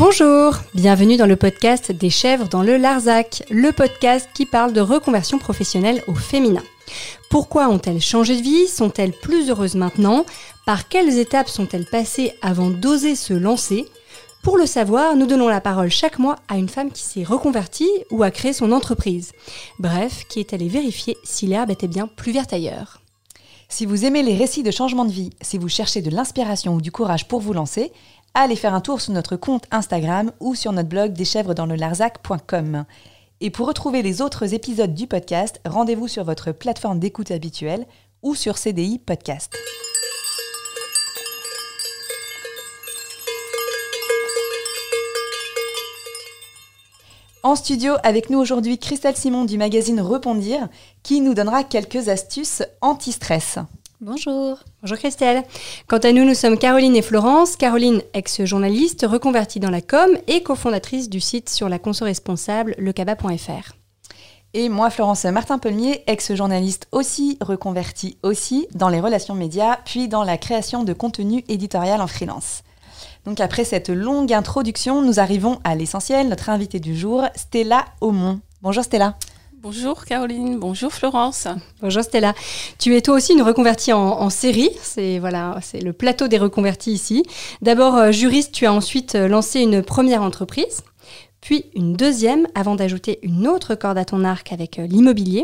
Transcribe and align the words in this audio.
Bonjour, 0.00 0.54
bienvenue 0.72 1.18
dans 1.18 1.26
le 1.26 1.36
podcast 1.36 1.92
des 1.92 2.08
chèvres 2.08 2.48
dans 2.48 2.62
le 2.62 2.78
Larzac, 2.78 3.42
le 3.50 3.70
podcast 3.70 4.30
qui 4.32 4.46
parle 4.46 4.72
de 4.72 4.80
reconversion 4.80 5.36
professionnelle 5.36 6.02
au 6.06 6.14
féminin. 6.14 6.62
Pourquoi 7.28 7.68
ont-elles 7.68 8.00
changé 8.00 8.38
de 8.38 8.42
vie? 8.42 8.66
Sont-elles 8.66 9.12
plus 9.12 9.50
heureuses 9.50 9.74
maintenant? 9.74 10.24
Par 10.64 10.88
quelles 10.88 11.18
étapes 11.18 11.50
sont-elles 11.50 11.84
passées 11.84 12.32
avant 12.40 12.70
d'oser 12.70 13.14
se 13.14 13.34
lancer? 13.34 13.84
Pour 14.42 14.56
le 14.56 14.64
savoir, 14.64 15.16
nous 15.16 15.26
donnons 15.26 15.48
la 15.48 15.60
parole 15.60 15.90
chaque 15.90 16.18
mois 16.18 16.36
à 16.48 16.56
une 16.56 16.70
femme 16.70 16.90
qui 16.90 17.02
s'est 17.02 17.22
reconvertie 17.22 17.90
ou 18.10 18.22
a 18.22 18.30
créé 18.30 18.54
son 18.54 18.72
entreprise. 18.72 19.32
Bref, 19.78 20.24
qui 20.30 20.40
est 20.40 20.54
allée 20.54 20.70
vérifier 20.70 21.18
si 21.24 21.46
l'herbe 21.46 21.70
était 21.70 21.88
bien 21.88 22.06
plus 22.06 22.32
verte 22.32 22.54
ailleurs? 22.54 23.02
Si 23.72 23.86
vous 23.86 24.04
aimez 24.04 24.24
les 24.24 24.36
récits 24.36 24.64
de 24.64 24.72
changement 24.72 25.04
de 25.04 25.12
vie, 25.12 25.30
si 25.42 25.56
vous 25.56 25.68
cherchez 25.68 26.02
de 26.02 26.10
l'inspiration 26.10 26.74
ou 26.74 26.80
du 26.80 26.90
courage 26.90 27.28
pour 27.28 27.38
vous 27.38 27.52
lancer, 27.52 27.92
allez 28.34 28.56
faire 28.56 28.74
un 28.74 28.80
tour 28.80 29.00
sur 29.00 29.12
notre 29.12 29.36
compte 29.36 29.66
Instagram 29.70 30.32
ou 30.40 30.54
sur 30.54 30.72
notre 30.72 30.88
blog 30.88 31.12
deschèvresdanslelarzac.com. 31.12 32.84
Et 33.40 33.50
pour 33.50 33.66
retrouver 33.66 34.02
les 34.02 34.20
autres 34.20 34.52
épisodes 34.52 34.94
du 34.94 35.06
podcast, 35.06 35.60
rendez-vous 35.64 36.08
sur 36.08 36.24
votre 36.24 36.52
plateforme 36.52 36.98
d'écoute 36.98 37.30
habituelle 37.30 37.86
ou 38.22 38.34
sur 38.34 38.58
CDI 38.58 38.98
Podcast. 38.98 39.56
En 47.42 47.56
studio 47.56 47.94
avec 48.02 48.28
nous 48.28 48.38
aujourd'hui 48.38 48.78
Christelle 48.78 49.16
Simon 49.16 49.46
du 49.46 49.56
magazine 49.56 50.02
Repondir 50.02 50.68
qui 51.02 51.22
nous 51.22 51.32
donnera 51.32 51.64
quelques 51.64 52.10
astuces 52.10 52.62
anti-stress. 52.82 53.58
Bonjour. 54.02 54.56
Bonjour 54.80 54.96
Christelle. 54.96 55.42
Quant 55.86 55.98
à 55.98 56.12
nous, 56.12 56.24
nous 56.24 56.32
sommes 56.32 56.56
Caroline 56.56 56.96
et 56.96 57.02
Florence. 57.02 57.56
Caroline, 57.56 58.00
ex-journaliste, 58.14 59.04
reconvertie 59.06 59.60
dans 59.60 59.68
la 59.68 59.82
com 59.82 60.16
et 60.26 60.42
cofondatrice 60.42 61.10
du 61.10 61.20
site 61.20 61.50
sur 61.50 61.68
la 61.68 61.78
conso 61.78 62.06
responsable 62.06 62.74
lecaba.fr. 62.78 63.74
Et 64.54 64.70
moi, 64.70 64.88
Florence 64.88 65.26
Martin-Pelmier, 65.26 66.02
ex-journaliste 66.06 66.88
aussi, 66.92 67.36
reconvertie 67.42 68.16
aussi 68.22 68.68
dans 68.74 68.88
les 68.88 69.00
relations 69.00 69.34
médias, 69.34 69.76
puis 69.84 70.08
dans 70.08 70.24
la 70.24 70.38
création 70.38 70.82
de 70.82 70.94
contenu 70.94 71.44
éditorial 71.48 72.00
en 72.00 72.06
freelance. 72.06 72.62
Donc 73.26 73.38
après 73.38 73.64
cette 73.64 73.90
longue 73.90 74.32
introduction, 74.32 75.02
nous 75.02 75.20
arrivons 75.20 75.60
à 75.62 75.74
l'essentiel, 75.74 76.28
notre 76.28 76.48
invité 76.48 76.80
du 76.80 76.96
jour, 76.96 77.24
Stella 77.36 77.84
Aumont. 78.00 78.40
Bonjour 78.62 78.82
Stella. 78.82 79.18
Bonjour 79.62 80.06
Caroline, 80.06 80.58
bonjour 80.58 80.90
Florence. 80.90 81.46
Bonjour 81.82 82.02
Stella. 82.02 82.32
Tu 82.78 82.96
es 82.96 83.02
toi 83.02 83.16
aussi 83.16 83.34
une 83.34 83.42
reconvertie 83.42 83.92
en, 83.92 84.30
série. 84.30 84.70
C'est 84.82 85.18
voilà, 85.18 85.58
c'est 85.60 85.82
le 85.82 85.92
plateau 85.92 86.28
des 86.28 86.38
reconvertis 86.38 86.92
ici. 86.92 87.24
D'abord 87.60 87.94
euh, 87.96 88.10
juriste, 88.10 88.52
tu 88.52 88.64
as 88.64 88.72
ensuite 88.72 89.16
euh, 89.16 89.28
lancé 89.28 89.60
une 89.60 89.82
première 89.82 90.22
entreprise, 90.22 90.80
puis 91.42 91.66
une 91.74 91.92
deuxième 91.92 92.48
avant 92.54 92.74
d'ajouter 92.74 93.18
une 93.22 93.46
autre 93.46 93.74
corde 93.74 93.98
à 93.98 94.06
ton 94.06 94.24
arc 94.24 94.50
avec 94.50 94.78
euh, 94.78 94.86
l'immobilier. 94.86 95.42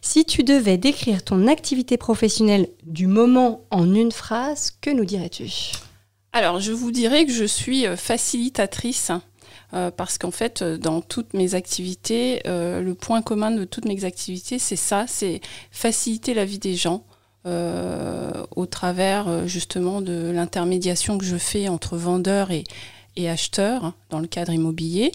Si 0.00 0.24
tu 0.24 0.42
devais 0.42 0.78
décrire 0.78 1.22
ton 1.22 1.46
activité 1.46 1.98
professionnelle 1.98 2.68
du 2.84 3.08
moment 3.08 3.66
en 3.70 3.94
une 3.94 4.12
phrase, 4.12 4.70
que 4.80 4.88
nous 4.88 5.04
dirais-tu? 5.04 5.72
Alors, 6.32 6.60
je 6.60 6.72
vous 6.72 6.92
dirais 6.92 7.26
que 7.26 7.32
je 7.32 7.44
suis 7.44 7.84
facilitatrice 7.98 9.12
euh, 9.72 9.90
parce 9.90 10.18
qu'en 10.18 10.30
fait, 10.30 10.62
euh, 10.62 10.76
dans 10.76 11.00
toutes 11.00 11.34
mes 11.34 11.54
activités, 11.54 12.42
euh, 12.46 12.80
le 12.82 12.94
point 12.94 13.22
commun 13.22 13.50
de 13.50 13.64
toutes 13.64 13.84
mes 13.84 14.04
activités, 14.04 14.58
c'est 14.58 14.76
ça, 14.76 15.04
c'est 15.06 15.40
faciliter 15.70 16.34
la 16.34 16.44
vie 16.44 16.58
des 16.58 16.74
gens. 16.74 17.04
au 18.56 18.66
travers 18.66 19.48
justement 19.48 20.02
de 20.02 20.30
l'intermédiation 20.30 21.16
que 21.16 21.24
je 21.24 21.38
fais 21.38 21.68
entre 21.68 21.96
vendeurs 21.96 22.50
et, 22.50 22.64
acheteurs 23.28 23.84
hein, 23.84 23.94
dans 24.10 24.18
le 24.18 24.26
cadre 24.26 24.52
immobilier, 24.52 25.10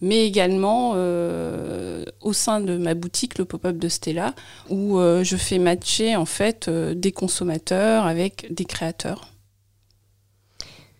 mais 0.00 0.24
également 0.24 0.92
au 0.92 2.32
sein 2.32 2.60
de 2.60 2.76
ma 2.76 2.94
boutique, 2.94 3.38
le 3.38 3.44
pop-up 3.44 3.76
de 3.76 3.88
Stella, 3.88 4.34
où 4.70 5.00
je 5.00 5.36
fais 5.36 5.58
matcher 5.58 6.14
en 6.14 6.26
fait 6.26 6.70
des 6.70 7.10
consommateurs 7.10 8.06
avec 8.06 8.46
des 8.54 8.64
créateurs. 8.64 9.33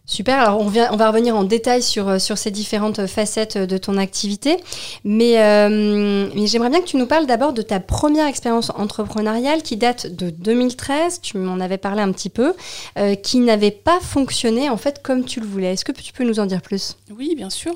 Super, 0.07 0.39
alors 0.39 0.61
on, 0.61 0.69
va 0.69 1.09
revenir 1.09 1.35
en 1.35 1.45
détail 1.45 1.83
sur, 1.83 2.11
euh, 2.11 2.19
ces 2.19 2.51
différentes 2.51 3.07
facettes 3.07 3.57
de 3.57 3.79
ton 3.79 3.97
activité, 3.97 4.59
mais, 5.03 5.43
euh, 5.43 6.29
mais 6.35 6.47
j'aimerais 6.47 6.69
bien 6.69 6.83
que 6.83 6.87
tu 6.87 6.99
nous 6.99 7.07
parles 7.07 7.25
d'abord 7.25 7.55
de 7.55 7.63
ta 7.63 7.81
première 7.81 8.27
expérience 8.27 8.71
entrepreneuriale 8.77 9.63
qui 9.63 9.79
date 9.79 10.15
de 10.15 10.29
2013, 10.29 11.23
tu 11.23 11.39
m'en 11.39 11.59
avais 11.59 11.79
parlé 11.79 12.03
un 12.03 12.13
petit 12.13 12.29
peu, 12.29 12.53
euh, 12.99 13.15
qui 13.15 13.39
n'avait 13.39 13.71
pas 13.71 13.99
fonctionné 13.99 14.69
en 14.69 14.77
fait 14.77 15.03
comme 15.03 15.25
tu 15.25 15.41
le 15.41 15.47
voulais. 15.47 15.73
Est-ce 15.73 15.87
que 15.87 15.93
tu 15.93 16.13
peux 16.13 16.25
nous 16.25 16.39
en 16.39 16.45
dire 16.45 16.61
plus? 16.61 16.99
Oui, 17.17 17.33
bien 17.35 17.49
sûr. 17.49 17.73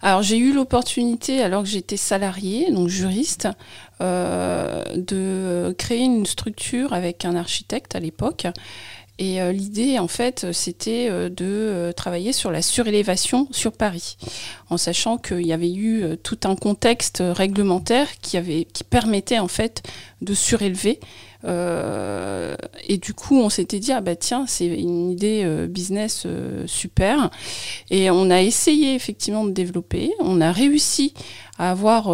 Alors 0.00 0.22
j'ai 0.22 0.38
eu 0.38 0.54
l'opportunité, 0.54 1.42
alors 1.42 1.62
que 1.62 1.68
j'étais 1.68 1.98
salariée, 1.98 2.70
donc 2.72 2.88
juriste, 2.88 3.48
de 4.00 5.74
créer 5.78 6.04
une 6.04 6.26
structure 6.26 6.92
avec 6.92 7.24
un 7.24 7.34
architecte 7.34 7.94
à 7.96 8.00
l'époque 8.00 8.46
et 9.18 9.40
euh, 9.40 9.50
l'idée, 9.50 9.98
en 9.98 10.08
fait, 10.08 10.52
c'était 10.52 11.08
euh, 11.08 11.30
de 11.30 11.46
euh, 11.46 11.92
travailler 11.92 12.32
sur 12.32 12.50
la 12.50 12.60
surélévation 12.60 13.48
sur 13.50 13.72
Paris, 13.72 14.18
en 14.68 14.76
sachant 14.76 15.16
qu'il 15.16 15.46
y 15.46 15.54
avait 15.54 15.72
eu 15.72 16.04
tout 16.22 16.38
un 16.44 16.54
contexte 16.54 17.22
réglementaire 17.24 18.08
qui, 18.20 18.38
qui 18.66 18.84
permettait, 18.84 19.38
en 19.38 19.48
fait, 19.48 19.82
de 20.20 20.34
surélever. 20.34 21.00
et 21.44 22.98
du 22.98 23.14
coup, 23.14 23.38
on 23.38 23.48
s'était 23.48 23.78
dit, 23.78 23.92
ah 23.92 24.00
bah 24.00 24.16
tiens, 24.16 24.44
c'est 24.46 24.66
une 24.66 25.10
idée 25.10 25.66
business 25.68 26.26
super. 26.66 27.30
Et 27.90 28.10
on 28.10 28.30
a 28.30 28.42
essayé 28.42 28.94
effectivement 28.94 29.44
de 29.44 29.52
développer. 29.52 30.12
On 30.18 30.40
a 30.40 30.50
réussi 30.50 31.14
à 31.58 31.70
avoir 31.70 32.10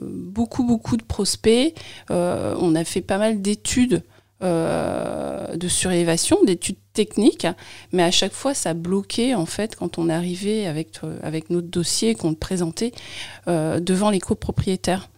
beaucoup, 0.00 0.64
beaucoup 0.64 0.96
de 0.96 1.04
prospects. 1.04 1.74
on 2.08 2.74
a 2.74 2.84
fait 2.84 3.02
pas 3.02 3.18
mal 3.18 3.42
d'études 3.42 4.02
euh, 4.42 5.56
de 5.56 5.66
surélévation, 5.66 6.36
d'études 6.44 6.76
techniques, 6.92 7.46
mais 7.92 8.02
à 8.02 8.10
chaque 8.10 8.34
fois 8.34 8.52
ça 8.52 8.74
bloquait 8.74 9.34
en 9.34 9.46
fait 9.46 9.76
quand 9.76 9.96
on 9.96 10.10
arrivait 10.10 10.66
avec, 10.66 10.98
euh, 11.04 11.18
avec 11.22 11.48
notre 11.48 11.68
dossier 11.68 12.14
qu'on 12.14 12.34
présentait 12.34 12.92
euh, 13.48 13.80
devant 13.80 14.10
les 14.10 14.20
copropriétaires. 14.20 15.08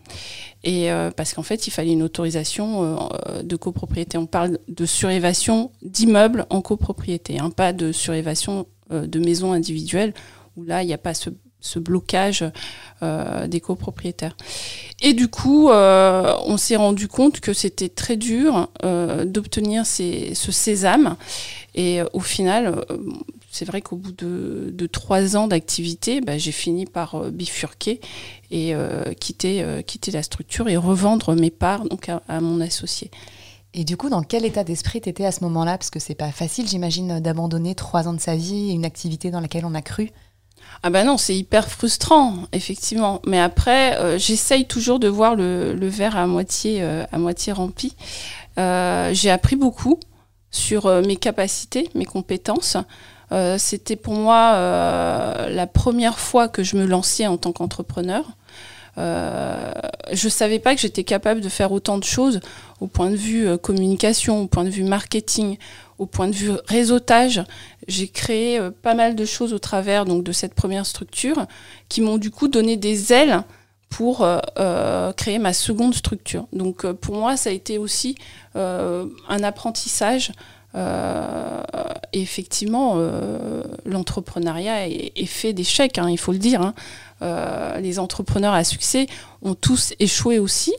Et 0.65 0.89
parce 1.17 1.34
qu'en 1.34 1.45
fait, 1.45 1.69
il 1.69 1.71
fallait 1.71 1.93
une 1.93 2.03
autorisation 2.03 2.99
de 3.45 3.57
copropriété. 3.57 4.19
On 4.19 4.27
parle 4.27 4.59
de 4.67 4.87
surélévation 4.87 5.71
d'immeubles 5.83 6.47
en 6.51 6.62
copropriété, 6.62 7.39
hein, 7.39 7.51
pas 7.51 7.73
de 7.73 7.93
surélévation 7.93 8.67
de 8.91 9.19
maisons 9.21 9.53
individuelles, 9.53 10.15
où 10.57 10.65
là, 10.65 10.83
il 10.83 10.87
n'y 10.87 10.95
a 10.95 10.99
pas 10.99 11.15
ce 11.15 11.31
ce 11.61 11.79
blocage 11.79 12.45
euh, 13.03 13.47
des 13.47 13.61
copropriétaires. 13.61 14.37
Et 15.01 15.13
du 15.13 15.29
coup, 15.29 15.69
euh, 15.69 16.35
on 16.47 16.57
s'est 16.57 16.77
rendu 16.77 17.09
compte 17.09 17.41
que 17.41 17.53
c'était 17.53 17.89
très 17.89 18.17
dur 18.17 18.69
euh, 18.85 19.25
d'obtenir 19.25 19.85
ce 19.87 20.53
sésame. 20.53 21.17
Et 21.75 22.01
au 22.13 22.21
final, 22.21 22.85
c'est 23.51 23.65
vrai 23.65 23.83
qu'au 23.83 23.97
bout 23.97 24.13
de, 24.13 24.87
trois 24.87 25.37
ans 25.37 25.47
d'activité, 25.47 26.21
bah, 26.21 26.39
j'ai 26.39 26.53
fini 26.53 26.87
par 26.87 27.31
bifurquer 27.31 28.01
et 28.51 28.75
quitter, 29.21 29.65
quitter 29.87 30.11
la 30.11 30.25
structure 30.25 30.69
et 30.69 30.77
revendre 30.77 31.37
mes 31.37 31.51
parts 31.51 31.85
donc, 31.85 32.09
à, 32.09 32.41
mon 32.41 32.61
associé. 32.61 33.13
Et 33.75 33.85
du 33.85 33.97
coup, 33.97 34.09
dans 34.09 34.23
quel 34.23 34.45
état 34.45 34.65
d'esprit 34.65 35.01
tu 35.01 35.09
étais 35.09 35.25
à 35.25 35.31
ce 35.31 35.45
moment-là? 35.45 35.79
Parce 35.79 35.91
que 35.91 36.01
c'est 36.01 36.17
pas 36.17 36.33
facile, 36.33 36.67
j'imagine, 36.67 37.21
d'abandonner 37.21 37.77
trois 37.77 38.09
ans 38.09 38.15
de 38.15 38.21
sa 38.21 38.35
vie, 38.35 38.71
une 38.71 38.85
activité 38.85 39.31
dans 39.31 39.41
laquelle 39.41 39.67
on 39.67 39.75
a 39.75 39.83
cru. 39.83 40.11
Ah 40.83 40.91
ben 40.91 41.05
non, 41.05 41.17
c'est 41.17 41.34
hyper 41.34 41.69
frustrant, 41.69 42.37
effectivement. 42.53 43.21
Mais 43.27 43.41
après, 43.41 43.99
euh, 43.99 44.19
j'essaye 44.19 44.67
toujours 44.67 45.01
de 45.01 45.09
voir 45.09 45.34
le, 45.34 45.77
verre 45.89 46.17
à 46.17 46.27
moitié, 46.27 46.79
euh, 46.83 47.05
à 47.11 47.19
moitié 47.19 47.53
rempli. 47.53 47.97
Euh, 48.59 49.10
j'ai 49.13 49.31
appris 49.31 49.57
beaucoup 49.57 49.98
sur 50.51 50.91
mes 51.03 51.16
capacités, 51.16 51.91
mes 51.95 52.07
compétences. 52.07 52.77
C'était 53.59 53.97
pour 53.97 54.15
moi 54.15 54.53
la 55.51 55.66
première 55.66 56.19
fois 56.19 56.48
que 56.48 56.63
je 56.63 56.77
me 56.77 56.87
lançais 56.87 57.27
en 57.27 57.37
tant 57.37 57.53
qu'entrepreneur. 57.53 58.25
je 58.97 60.25
ne 60.25 60.31
savais 60.31 60.59
pas 60.59 60.75
que 60.75 60.81
j'étais 60.81 61.04
capable 61.04 61.42
de 61.42 61.51
faire 61.51 61.71
autant 61.71 61.98
de 61.98 62.04
choses 62.04 62.41
au 62.81 62.87
point 62.87 63.10
de 63.10 63.16
vue 63.16 63.59
communication, 63.59 64.41
au 64.41 64.47
point 64.47 64.65
de 64.65 64.71
vue 64.71 64.84
marketing, 64.84 65.59
au 65.98 66.06
point 66.06 66.28
de 66.28 66.34
vue 66.34 66.53
réseautage, 66.66 67.42
j'ai 67.86 68.09
créé 68.09 68.59
euh, 68.59 68.71
pas 68.71 68.95
mal 68.95 69.16
de 69.16 69.24
choses 69.24 69.53
au 69.53 69.59
travers 69.59 70.04
de 70.04 70.33
cette 70.33 70.54
première 70.54 70.86
structure 70.86 71.47
qui 71.89 72.00
m'ont 72.00 72.18
du 72.18 72.30
coup 72.30 72.48
donné 72.48 72.77
des 72.77 73.12
ailes 73.12 73.42
pour 73.91 74.22
euh, 74.22 74.39
euh, 74.59 75.12
créer 75.12 75.39
ma 75.39 75.53
seconde 75.53 75.95
structure. 75.95 76.47
Donc 76.53 76.86
pour 76.92 77.16
moi, 77.16 77.36
ça 77.36 77.50
a 77.50 77.53
été 77.53 77.78
aussi 77.78 78.16
un 78.54 79.42
apprentissage. 79.42 80.33
effectivement, 82.12 82.97
l'entrepreneuriat 83.84 84.89
est, 84.89 85.27
fait 85.27 85.53
d'échecs, 85.53 85.98
hein, 85.98 86.10
il 86.10 86.18
faut 86.18 86.33
le 86.33 86.39
dire. 86.39 86.60
Hein. 86.60 87.80
les 87.80 87.98
entrepreneurs 87.98 88.54
à 88.54 88.65
succès 88.65 89.06
ont 89.42 89.54
tous 89.54 89.94
échoué 90.01 90.39
aussi. 90.39 90.74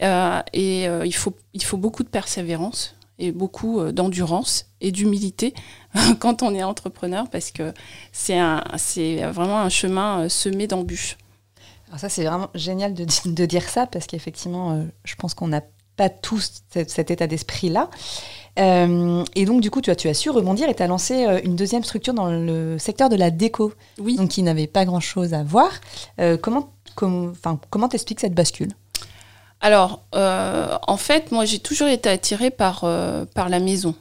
et 0.00 0.86
il 1.04 1.14
faut 1.14 1.76
beaucoup 1.76 2.04
de 2.04 2.08
persévérance 2.08 2.95
et 3.18 3.32
beaucoup 3.32 3.92
d'endurance 3.92 4.66
et 4.80 4.92
d'humilité 4.92 5.54
quand 6.20 6.42
on 6.42 6.54
est 6.54 6.62
entrepreneur 6.62 7.28
parce 7.30 7.50
que 7.50 7.72
c'est 8.12 8.40
vraiment 8.40 9.58
un 9.60 9.68
chemin 9.68 10.28
semé 10.28 10.66
d'embûches. 10.66 11.16
Alors 11.88 12.00
ça, 12.00 12.08
c'est 12.08 12.24
vraiment 12.24 12.50
génial 12.54 12.94
de, 12.94 13.06
de, 13.24 13.46
dire 13.46 13.68
ça 13.68 13.86
parce 13.86 14.06
qu'effectivement, 14.06 14.84
je 15.04 15.14
pense 15.14 15.34
qu'on 15.34 15.48
n'a 15.48 15.62
pas 15.96 16.10
tous 16.10 16.62
cet, 16.70 17.10
état 17.10 17.26
d'esprit-là. 17.26 17.90
Euh, 18.58 19.24
et 19.34 19.44
donc, 19.44 19.60
du 19.60 19.70
coup, 19.70 19.80
tu 19.80 19.90
as, 19.90 19.96
tu 19.96 20.08
as 20.08 20.14
su 20.14 20.30
rebondir 20.30 20.68
et 20.68 20.74
tu 20.74 20.82
as 20.82 20.86
lancé 20.86 21.26
euh, 21.26 21.40
une 21.42 21.56
deuxième 21.56 21.82
structure 21.82 22.14
dans 22.14 22.30
le 22.30 22.78
secteur 22.78 23.08
de 23.08 23.16
la 23.16 23.30
déco, 23.30 23.72
oui. 23.98 24.16
donc 24.16 24.30
qui 24.30 24.42
n'avait 24.42 24.66
pas 24.66 24.84
grand-chose 24.84 25.34
à 25.34 25.42
voir. 25.42 25.70
Euh, 26.20 26.36
comment 26.36 26.72
comment 26.94 27.88
t'expliques 27.90 28.20
cette 28.20 28.34
bascule? 28.34 28.70
Alors, 29.60 30.02
en 30.12 30.96
fait, 30.96 31.32
moi, 31.32 31.44
j'ai 31.44 31.58
toujours 31.58 31.88
été 31.88 32.08
attirée 32.08 32.50
par, 32.50 32.84
par 33.34 33.48
la 33.48 33.58
maison. 33.58 33.94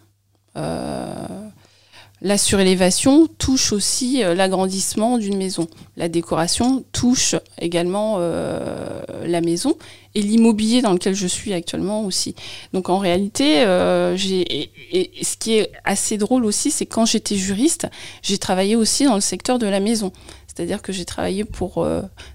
La 2.26 2.40
surélévation 2.40 3.28
touche 3.28 3.74
aussi 3.74 4.24
euh, 4.24 4.34
l'agrandissement 4.34 5.20
d'une 5.20 5.38
maison. 5.38 5.68
La 5.96 6.08
décoration 6.08 6.84
touche 6.92 7.36
également 7.60 8.16
euh, 8.18 9.02
la 9.26 9.42
maison 9.42 9.78
et 10.16 10.24
l'immobilier 10.24 10.82
dans 10.82 10.94
lequel 10.94 11.14
je 11.14 11.28
suis 11.28 11.54
actuellement 11.54 12.04
aussi. 12.04 12.34
Donc 12.72 12.90
en 12.90 12.98
réalité, 12.98 13.60
euh, 13.60 14.16
j'ai 14.16 14.72
et, 14.92 15.12
ce 15.24 15.38
qui 15.38 15.54
est 15.54 15.72
assez 15.84 16.18
drôle 16.18 16.46
aussi, 16.46 16.72
c'est 16.72 16.88
quand 16.88 17.06
j'étais 17.06 17.36
juriste, 17.36 17.88
j'ai 18.24 18.40
travaillé 18.40 18.76
aussi 18.76 19.04
dans 19.04 19.16
le 19.16 19.22
secteur 19.22 19.60
de 19.60 19.68
la 19.68 19.80
maison. 19.80 20.12
C'est-à-dire 20.48 20.82
que 20.82 20.94
j'ai 20.94 21.06
travaillé 21.06 21.44
pour 21.44 21.86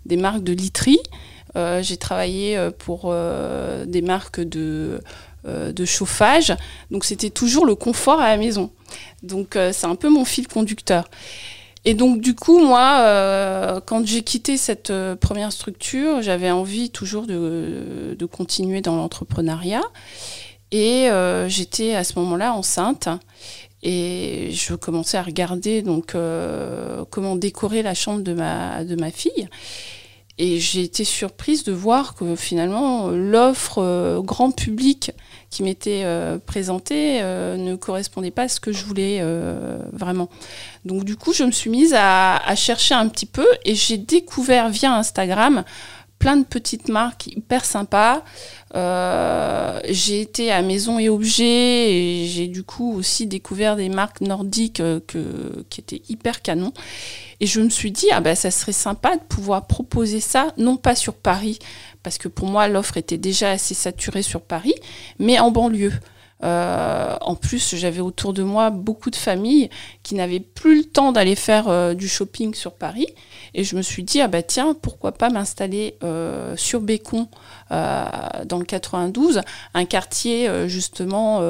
des 0.05 0.19
marques 0.19 0.45
de 0.45 0.53
literie, 0.53 1.01
j'ai 1.55 1.97
travaillé 1.97 2.71
pour 2.79 3.15
des 3.87 4.03
marques 4.03 4.41
de 4.41 5.01
euh, 5.47 5.73
chauffage. 5.87 6.55
Donc 6.91 7.05
c'était 7.05 7.31
toujours 7.31 7.65
le 7.65 7.75
confort 7.75 8.21
à 8.21 8.29
la 8.29 8.37
maison. 8.37 8.71
Donc 9.23 9.57
euh, 9.57 9.73
c'est 9.73 9.87
un 9.87 9.95
peu 9.95 10.11
mon 10.11 10.27
fil 10.27 10.47
conducteur. 10.47 11.09
Et 11.87 11.95
donc 11.95 12.21
du 12.21 12.35
coup, 12.35 12.59
moi, 12.59 12.99
euh, 13.01 13.81
quand 13.81 14.07
j'ai 14.07 14.21
quitté 14.21 14.59
cette 14.59 14.93
première 15.21 15.51
structure, 15.51 16.21
j'avais 16.21 16.51
envie 16.51 16.91
toujours 16.91 17.27
de, 17.27 18.29
continuer 18.31 18.83
dans 18.83 18.97
l'entrepreneuriat. 18.97 19.83
Et 20.73 21.09
j'étais 21.49 21.95
à 21.95 22.05
ce 22.05 22.19
moment-là 22.19 22.53
enceinte. 22.53 23.09
Et 23.83 24.51
je 24.53 24.75
commençais 24.75 25.17
à 25.17 25.23
regarder 25.23 25.81
donc 25.81 26.15
comment 27.11 27.37
décorer 27.37 27.83
la 27.83 27.95
chambre 27.95 28.21
de 28.21 28.35
ma 28.35 29.11
fille. 29.11 29.49
Et 30.43 30.59
j'ai 30.59 30.81
été 30.81 31.05
surprise 31.05 31.65
de 31.65 31.73
voir 31.73 32.15
que 32.15 32.35
finalement 32.35 33.09
l'offre 33.09 34.23
grand 34.25 34.53
public 34.53 35.13
qui 35.51 35.63
m'était 35.63 36.03
euh, 36.05 36.39
présenté 36.39 37.21
euh, 37.21 37.59
ne 37.59 37.75
correspondait 37.75 38.31
pas 38.31 38.45
à 38.45 38.49
ce 38.49 38.59
que 38.59 38.73
je 38.73 38.87
voulais 38.87 39.19
euh, 39.21 39.79
vraiment. 39.93 40.31
Donc 40.87 41.05
du 41.05 41.17
coup, 41.17 41.35
je 41.35 41.45
me 41.45 41.51
suis 41.51 41.69
mise 41.69 41.95
à 41.95 42.41
chercher 42.55 42.95
un 42.95 43.09
petit 43.09 43.27
peu 43.27 43.47
et 43.67 43.75
j'ai 43.75 43.99
découvert 43.99 44.71
via 44.71 44.95
Instagram 44.95 45.63
plein 46.21 46.37
de 46.37 46.45
petites 46.45 46.89
marques 46.89 47.27
hyper 47.27 47.65
sympas. 47.65 48.23
Euh, 48.77 49.81
j'ai 49.89 50.21
été 50.21 50.53
à 50.53 50.63
Maison 50.63 51.01
et 51.01 51.09
Objets 51.09 51.93
et 51.93 52.27
j'ai 52.29 52.47
du 52.47 52.63
coup 52.63 52.95
aussi 52.95 53.27
découvert 53.27 53.75
des 53.75 53.89
marques 53.89 54.21
nordiques 54.21 54.77
que, 54.77 55.65
qui 55.71 55.81
étaient 55.81 56.03
hyper 56.09 56.43
canon. 56.43 56.73
Et 57.41 57.47
je 57.47 57.61
me 57.61 57.71
suis 57.71 57.91
dit, 57.91 58.07
ah 58.13 58.21
ben 58.21 58.37
ça 58.37 58.51
serait 58.51 58.73
sympa 58.73 59.17
de 59.17 59.23
pouvoir 59.23 59.67
proposer 59.67 60.21
ça, 60.21 60.53
non 60.59 60.77
pas 60.77 60.95
sur 60.95 61.15
Paris, 61.15 61.59
parce 62.03 62.19
que 62.19 62.29
pour 62.29 62.47
moi 62.49 62.69
l'offre 62.69 62.99
était 62.99 63.19
déjà 63.19 63.51
assez 63.51 63.75
saturée 63.75 64.23
sur 64.23 64.43
Paris, 64.43 64.75
mais 65.19 65.41
en 65.41 65.51
banlieue. 65.51 65.93
Euh, 66.43 67.17
en 67.21 67.35
plus, 67.35 67.77
j'avais 67.77 68.01
autour 68.01 68.33
de 68.33 68.43
moi 68.43 68.71
beaucoup 68.71 69.11
de 69.11 69.17
familles 69.17 69.69
qui 70.03 70.15
n'avaient 70.15 70.41
plus 70.41 70.79
le 70.79 70.85
temps 70.85 71.13
d'aller 71.13 71.35
faire 71.35 71.69
euh, 71.69 71.95
du 71.95 72.09
shopping 72.09 72.55
sur 72.55 72.73
Paris. 72.73 73.07
Et 73.55 73.65
je 73.65 73.77
me 73.77 73.83
suis 73.83 74.03
dit, 74.03 74.21
ah 74.21 74.29
bah 74.29 74.43
tiens, 74.43 74.75
pourquoi 74.81 75.13
pas 75.13 75.29
m'installer 75.29 75.97
euh, 76.03 76.57
sur 76.57 76.81
Bécon, 76.81 77.29
dans 77.71 78.59
le 78.59 78.65
92, 78.65 79.43
un 79.75 79.85
quartier 79.85 80.69
justement 80.69 81.41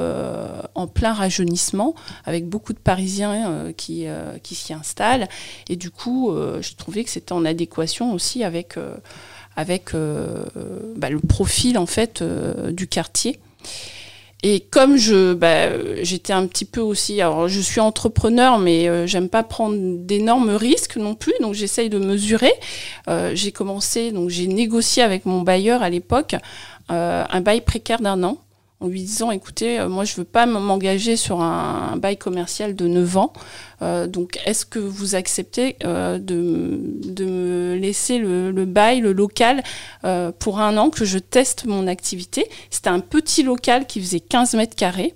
en 0.74 0.86
plein 0.86 1.14
rajeunissement, 1.14 1.94
avec 2.26 2.46
beaucoup 2.46 2.74
de 2.74 2.78
Parisiens 2.78 3.72
qui, 3.76 4.06
qui 4.42 4.54
s'y 4.54 4.74
installent. 4.74 5.28
Et 5.70 5.76
du 5.76 5.90
coup, 5.90 6.30
je 6.60 6.74
trouvais 6.74 7.04
que 7.04 7.10
c'était 7.10 7.32
en 7.32 7.46
adéquation 7.46 8.12
aussi 8.12 8.44
avec 8.44 8.76
avec 9.56 9.94
euh, 9.94 10.44
bah, 10.96 11.10
le 11.10 11.20
profil 11.20 11.78
en 11.78 11.86
fait 11.86 12.22
euh, 12.22 12.72
du 12.72 12.86
quartier. 12.86 13.40
Et 14.42 14.60
comme 14.60 14.96
je, 14.96 15.34
bah, 15.34 15.68
j'étais 16.02 16.32
un 16.32 16.46
petit 16.46 16.64
peu 16.64 16.80
aussi, 16.80 17.20
alors 17.20 17.48
je 17.48 17.60
suis 17.60 17.80
entrepreneur, 17.80 18.58
mais 18.58 18.88
euh, 18.88 19.06
j'aime 19.06 19.28
pas 19.28 19.42
prendre 19.42 19.76
d'énormes 19.78 20.50
risques 20.50 20.96
non 20.96 21.14
plus, 21.14 21.34
donc 21.40 21.54
j'essaye 21.54 21.90
de 21.90 21.98
mesurer. 21.98 22.52
j'ai 23.34 23.52
commencé, 23.52 24.12
donc 24.12 24.30
j'ai 24.30 24.46
négocié 24.46 25.02
avec 25.02 25.26
mon 25.26 25.42
bailleur 25.42 25.82
à 25.82 25.90
l'époque 25.90 26.34
un 26.88 27.40
bail 27.40 27.60
précaire 27.60 28.00
d'un 28.00 28.22
an 28.24 28.38
en 28.80 28.88
lui 28.88 29.02
disant 29.02 29.30
écoutez, 29.30 29.78
euh, 29.78 29.88
moi 29.88 30.04
je 30.04 30.16
veux 30.16 30.24
pas 30.24 30.46
m'engager 30.46 31.16
sur 31.16 31.42
un, 31.42 31.96
bail 31.96 32.16
commercial 32.16 32.74
de 32.74 32.86
9 32.86 33.16
ans, 33.18 33.32
euh, 33.82 34.06
donc 34.06 34.38
est-ce 34.46 34.64
que 34.64 34.78
vous 34.78 35.14
acceptez 35.14 35.76
euh, 35.84 36.18
de, 36.18 36.80
de, 37.04 37.24
me 37.26 37.74
laisser 37.76 38.18
le, 38.18 38.50
le, 38.50 38.64
bail, 38.64 39.00
le 39.00 39.12
local 39.12 39.62
pour 40.38 40.60
un 40.60 40.76
an 40.78 40.88
que 40.90 41.04
je 41.04 41.18
teste 41.18 41.66
mon 41.66 41.86
activité? 41.86 42.48
C'était 42.70 42.88
un 42.88 43.00
petit 43.00 43.42
local 43.42 43.86
qui 43.86 44.00
faisait 44.00 44.20
15 44.20 44.54
mètres 44.54 44.76
carrés. 44.76 45.14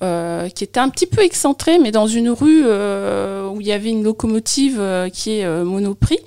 qui 0.00 0.64
était 0.64 0.80
un 0.80 0.88
petit 0.88 1.06
peu 1.06 1.22
excentré, 1.22 1.78
mais 1.78 1.92
dans 1.92 2.06
une 2.06 2.30
rue 2.30 2.64
où 2.64 3.60
il 3.60 3.66
y 3.66 3.72
avait 3.72 3.90
une 3.90 4.02
locomotive 4.02 4.82
qui 5.12 5.38
est 5.38 5.64
monoprix. 5.64 6.18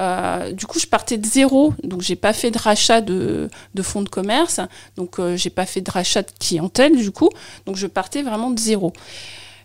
Euh, 0.00 0.52
du 0.52 0.66
coup, 0.66 0.78
je 0.78 0.86
partais 0.86 1.16
de 1.16 1.26
zéro, 1.26 1.72
donc 1.82 2.02
j'ai 2.02 2.16
pas 2.16 2.32
fait 2.32 2.50
de 2.50 2.58
rachat 2.58 3.00
de, 3.00 3.48
de 3.74 3.82
fonds 3.82 4.02
de 4.02 4.08
commerce, 4.08 4.60
donc 4.96 5.18
euh, 5.18 5.36
j'ai 5.36 5.50
pas 5.50 5.64
fait 5.64 5.80
de 5.80 5.90
rachat 5.90 6.22
de 6.22 6.30
clientèle 6.38 6.96
du 6.96 7.10
coup, 7.10 7.30
donc 7.64 7.76
je 7.76 7.86
partais 7.86 8.22
vraiment 8.22 8.50
de 8.50 8.58
zéro. 8.58 8.92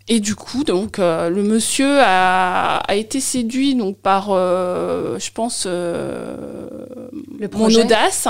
Et 0.07 0.19
du 0.19 0.35
coup, 0.35 0.63
donc 0.63 0.99
euh, 0.99 1.29
le 1.29 1.43
monsieur 1.43 1.99
a, 1.99 2.77
a, 2.77 2.95
été 2.95 3.19
séduit 3.19 3.75
donc 3.75 3.97
par, 3.97 4.29
je 4.29 5.31
pense, 5.31 5.65
mon 5.65 7.75
audace. 7.75 8.27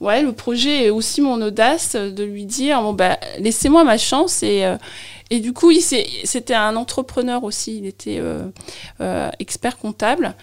Ouais. 0.00 0.22
le 0.22 0.32
projet 0.32 0.86
est 0.86 0.90
aussi 0.90 1.20
mon 1.20 1.40
audace 1.40 1.96
de 1.96 2.24
lui 2.24 2.44
dire 2.44 2.82
bon 2.82 2.92
bah 2.92 3.18
laissez-moi 3.38 3.84
ma 3.84 3.96
chance 3.96 4.42
et 4.42 4.70
et 5.30 5.40
du 5.40 5.54
coup, 5.54 5.72
c'était 5.80 6.54
un 6.54 6.76
entrepreneur 6.76 7.42
aussi. 7.42 7.78
Il 7.78 7.86
était 7.86 8.20
expert 9.38 9.78
comptable. 9.78 10.34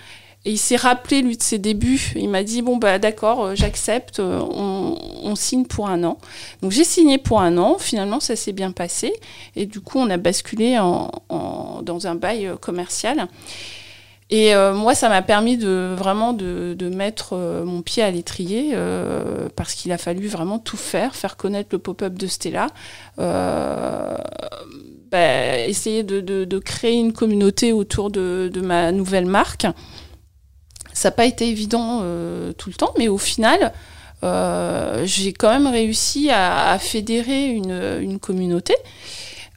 Et 0.43 0.53
il 0.53 0.57
s'est 0.57 0.75
rappelé, 0.75 1.21
lui, 1.21 1.37
de 1.37 1.43
ses 1.43 1.59
débuts. 1.59 2.13
Il 2.15 2.29
m'a 2.29 2.43
dit, 2.43 2.63
bon, 2.63 2.77
bah, 2.77 2.97
d'accord, 2.97 3.43
euh, 3.43 3.55
j'accepte, 3.55 4.19
euh, 4.19 4.39
on, 4.39 5.35
signe 5.35 5.65
pour 5.65 5.87
un 5.87 6.03
an. 6.03 6.17
Donc 6.61 6.71
j'ai 6.71 6.83
signé 6.83 7.17
pour 7.17 7.41
un 7.41 7.57
an, 7.57 7.77
finalement, 7.79 8.19
ça 8.19 8.35
s'est 8.35 8.51
bien 8.51 8.71
passé. 8.71 9.13
Et 9.55 9.65
du 9.65 9.79
coup, 9.79 9.97
on 9.99 10.09
a 10.09 10.17
basculé 10.17 10.75
dans 10.77 12.07
un 12.07 12.15
bail 12.15 12.47
euh, 12.47 12.55
commercial. 12.57 13.27
Et 14.29 14.53
moi, 14.73 14.95
ça 14.95 15.09
m'a 15.09 15.21
permis 15.21 15.57
de 15.57 15.93
vraiment 15.97 16.31
mettre 16.33 17.35
mon 17.65 17.81
pied 17.81 18.01
à 18.01 18.09
l'étrier 18.11 18.73
parce 19.57 19.73
qu'il 19.73 19.91
a 19.91 19.97
fallu 19.97 20.29
vraiment 20.29 20.57
tout 20.57 20.77
faire, 20.77 21.17
faire 21.17 21.35
connaître 21.35 21.67
le 21.73 21.79
pop-up 21.79 22.13
de 22.13 22.27
Stella, 22.27 22.67
bah, 25.11 25.57
essayer 25.67 26.03
de, 26.03 26.59
créer 26.59 26.97
une 26.97 27.11
communauté 27.11 27.73
autour 27.73 28.09
de, 28.09 28.49
ma 28.63 28.93
nouvelle 28.93 29.25
marque. 29.25 29.67
Ça 30.93 31.09
n'a 31.09 31.11
pas 31.11 31.25
été 31.25 31.47
évident 31.47 31.99
euh, 32.03 32.53
tout 32.53 32.69
le 32.69 32.75
temps, 32.75 32.93
mais 32.97 33.07
au 33.07 33.17
final, 33.17 33.73
euh, 34.23 35.03
j'ai 35.05 35.33
quand 35.33 35.49
même 35.49 35.67
réussi 35.67 36.29
à, 36.29 36.77
fédérer 36.79 37.47
une, 37.47 38.19
communauté. 38.19 38.75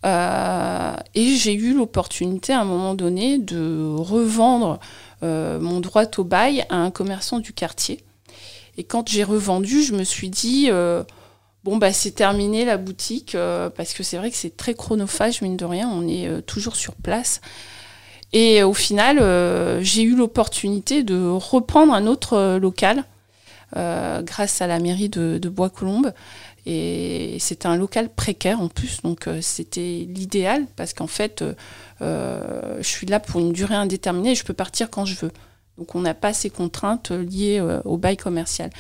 Euh, 0.04 0.94
et 1.14 1.36
j'ai 1.36 1.54
eu 1.54 1.74
l'opportunité 1.74 2.52
à 2.52 2.60
un 2.60 2.64
moment 2.64 2.94
donné 2.94 3.38
de 3.38 3.94
revendre 3.96 4.78
mon 5.22 5.80
droit 5.80 6.04
au 6.18 6.24
bail 6.24 6.66
à 6.68 6.76
un 6.76 6.90
commerçant 6.90 7.38
du 7.38 7.54
quartier. 7.54 8.04
Et 8.76 8.84
quand 8.84 9.08
j'ai 9.08 9.24
revendu, 9.24 9.82
je 9.82 9.94
me 9.94 10.04
suis 10.04 10.28
dit, 10.28 10.68
bon, 11.64 11.78
bah, 11.78 11.94
c'est 11.94 12.10
terminé 12.10 12.66
la 12.66 12.76
boutique, 12.76 13.34
parce 13.74 13.94
que 13.94 14.02
c'est 14.02 14.18
vrai 14.18 14.30
que 14.30 14.36
c'est 14.36 14.54
très 14.54 14.74
chronophage, 14.74 15.40
mine 15.40 15.56
de 15.56 15.64
rien, 15.64 15.88
on 15.88 16.06
est 16.06 16.42
toujours 16.42 16.76
sur 16.76 16.94
place. 16.94 17.40
Et 18.34 18.64
au 18.64 18.74
final, 18.74 19.20
euh, 19.20 19.80
j'ai 19.80 20.02
eu 20.02 20.16
l'opportunité 20.16 21.04
de 21.04 21.28
reprendre 21.28 21.94
un 21.94 22.08
autre 22.08 22.32
euh, 22.32 22.58
local 22.58 23.04
euh, 23.76 24.22
grâce 24.22 24.60
à 24.60 24.66
la 24.66 24.80
mairie 24.80 25.08
de, 25.08 25.48
Bois-Colombes. 25.48 26.12
Et 26.66 27.36
c'était 27.38 27.68
un 27.68 27.76
local 27.76 28.08
précaire 28.08 28.60
en 28.60 28.68
plus, 28.68 29.02
donc 29.02 29.28
c'était 29.42 30.06
l'idéal 30.08 30.64
parce 30.76 30.94
qu'en 30.94 31.06
fait, 31.06 31.44
je 32.00 32.74
suis 32.80 33.06
là 33.06 33.20
pour 33.20 33.38
une 33.38 33.52
durée 33.52 33.74
indéterminée 33.74 34.30
et 34.30 34.34
je 34.34 34.44
peux 34.44 34.54
partir 34.54 34.88
quand 34.88 35.04
je 35.04 35.14
veux. 35.14 35.30
Donc 35.78 35.95
on 35.95 36.00
n'a 36.00 36.14
pas 36.14 36.33
ces 36.33 36.50
contraintes 36.50 37.11
liées 37.11 37.61
au 37.85 37.97
bail 37.97 38.16
commercial. 38.16 38.71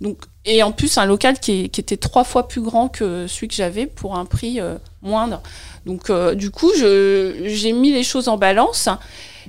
Donc, 0.00 0.18
et 0.44 0.62
en 0.62 0.72
plus, 0.72 0.96
un 0.98 1.06
local 1.06 1.40
qui, 1.40 1.64
était 1.64 1.96
trois 1.96 2.22
fois 2.22 2.46
plus 2.46 2.60
grand 2.60 2.88
que 2.88 3.26
celui 3.26 3.48
que 3.48 3.54
j'avais 3.54 3.86
pour 3.86 4.16
un 4.16 4.26
prix 4.26 4.60
moindre. 5.02 5.42
Donc 5.86 6.12
du 6.34 6.50
coup, 6.50 6.70
j'ai 6.76 7.72
mis 7.72 7.92
les 7.92 8.04
choses 8.04 8.28
en 8.28 8.36
balance. 8.36 8.88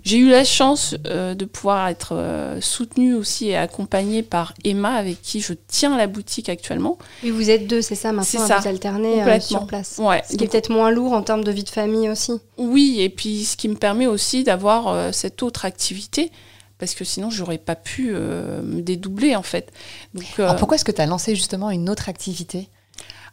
J'ai 0.03 0.17
eu 0.17 0.29
la 0.29 0.43
chance 0.43 0.95
euh, 1.05 1.33
de 1.33 1.45
pouvoir 1.45 1.87
être 1.87 2.13
euh, 2.13 2.61
soutenue 2.61 3.13
aussi 3.13 3.49
et 3.49 3.57
accompagnée 3.57 4.23
par 4.23 4.53
Emma, 4.63 4.93
avec 4.93 5.21
qui 5.21 5.41
je 5.41 5.53
tiens 5.67 5.97
la 5.97 6.07
boutique 6.07 6.49
actuellement. 6.49 6.97
Et 7.23 7.31
vous 7.31 7.49
êtes 7.49 7.67
deux, 7.67 7.81
c'est 7.81 7.95
ça 7.95 8.11
maintenant, 8.11 8.43
à 8.43 8.59
vous 8.59 8.67
alterner 8.67 9.23
euh, 9.23 9.39
sur 9.39 9.65
place. 9.65 9.99
Ouais. 9.99 10.21
Ce 10.29 10.35
qui 10.35 10.43
est 10.43 10.47
peut-être 10.47 10.71
moins 10.71 10.91
lourd 10.91 11.13
en 11.13 11.23
termes 11.23 11.43
de 11.43 11.51
vie 11.51 11.63
de 11.63 11.69
famille 11.69 12.09
aussi. 12.09 12.33
Oui, 12.57 12.97
et 12.99 13.09
puis 13.09 13.43
ce 13.43 13.57
qui 13.57 13.69
me 13.69 13.75
permet 13.75 14.07
aussi 14.07 14.43
d'avoir 14.43 15.13
cette 15.13 15.43
autre 15.43 15.65
activité 15.65 16.31
parce 16.77 16.93
que 16.93 17.03
sinon 17.03 17.29
j'aurais 17.29 17.57
pas 17.57 17.75
pu 17.75 18.11
me 18.11 18.81
dédoubler 18.81 19.35
en 19.35 19.43
fait. 19.43 19.71
Donc, 20.13 20.25
Alors 20.37 20.55
pourquoi 20.55 20.75
est-ce 20.75 20.85
que 20.85 20.91
tu 20.91 21.01
as 21.01 21.05
lancé 21.05 21.35
justement 21.35 21.71
une 21.71 21.89
autre 21.89 22.09
activité? 22.09 22.69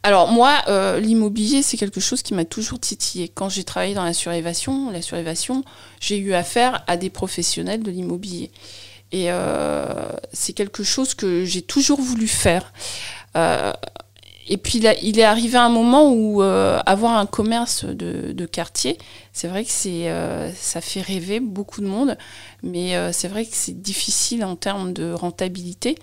Alors 0.05 0.29
moi, 0.29 0.61
euh, 0.69 1.01
l'immobilier, 1.01 1.63
c'est 1.63 1.79
quelque 1.79 1.99
chose 1.99 2.23
qui 2.23 2.35
m'a 2.35 2.45
toujours 2.45 2.79
titillé. 2.79 3.29
Quand 3.29 3.49
j'ai 3.49 3.65
travaillé 3.65 3.95
dans 3.95 4.05
la 4.05 4.13
surélévation, 4.13 4.91
la 4.91 5.01
surélévation, 5.01 5.65
j'ai 5.99 6.19
eu 6.19 6.35
affaire 6.35 6.85
à 6.87 6.99
des 6.99 7.09
professionnels 7.09 7.83
de 7.83 7.91
l'immobilier. 7.91 8.51
Et 9.13 9.33
euh, 9.33 10.11
c'est 10.35 10.53
quelque 10.53 10.83
chose 10.83 11.15
que 11.15 11.47
j'ai 11.47 11.63
toujours 11.63 12.03
voulu 12.03 12.29
faire. 12.29 12.75
Euh, 14.45 14.53
et 14.53 14.57
puis 14.57 14.81
il 15.03 15.19
est 15.19 15.25
arrivé 15.25 15.59
un 15.59 15.69
moment 15.69 16.13
où 16.13 16.43
avoir 16.43 17.17
un 17.17 17.27
commerce 17.27 17.85
de, 17.85 18.47
quartier, 18.47 18.99
c'est 19.33 19.49
vrai 19.49 19.65
que 19.65 19.71
c'est 19.71 20.11
ça 20.55 20.81
fait 20.81 21.01
rêver 21.01 21.41
beaucoup 21.41 21.81
de 21.81 21.87
monde, 21.87 22.17
mais 22.63 22.95
c'est 23.13 23.29
vrai 23.29 23.45
que 23.45 23.53
c'est 23.53 23.81
difficile 23.81 24.45
en 24.45 24.57
termes 24.57 24.93
de 24.93 25.13
rentabilité 25.13 25.97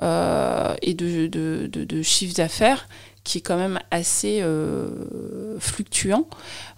et 0.00 0.94
de, 0.94 1.26
de, 1.26 2.02
chiffre 2.02 2.34
d'affaires 2.34 2.88
qui 3.24 3.38
est 3.38 3.40
quand 3.40 3.56
même 3.56 3.78
assez 3.90 4.40
euh, 4.42 5.58
fluctuant. 5.60 6.26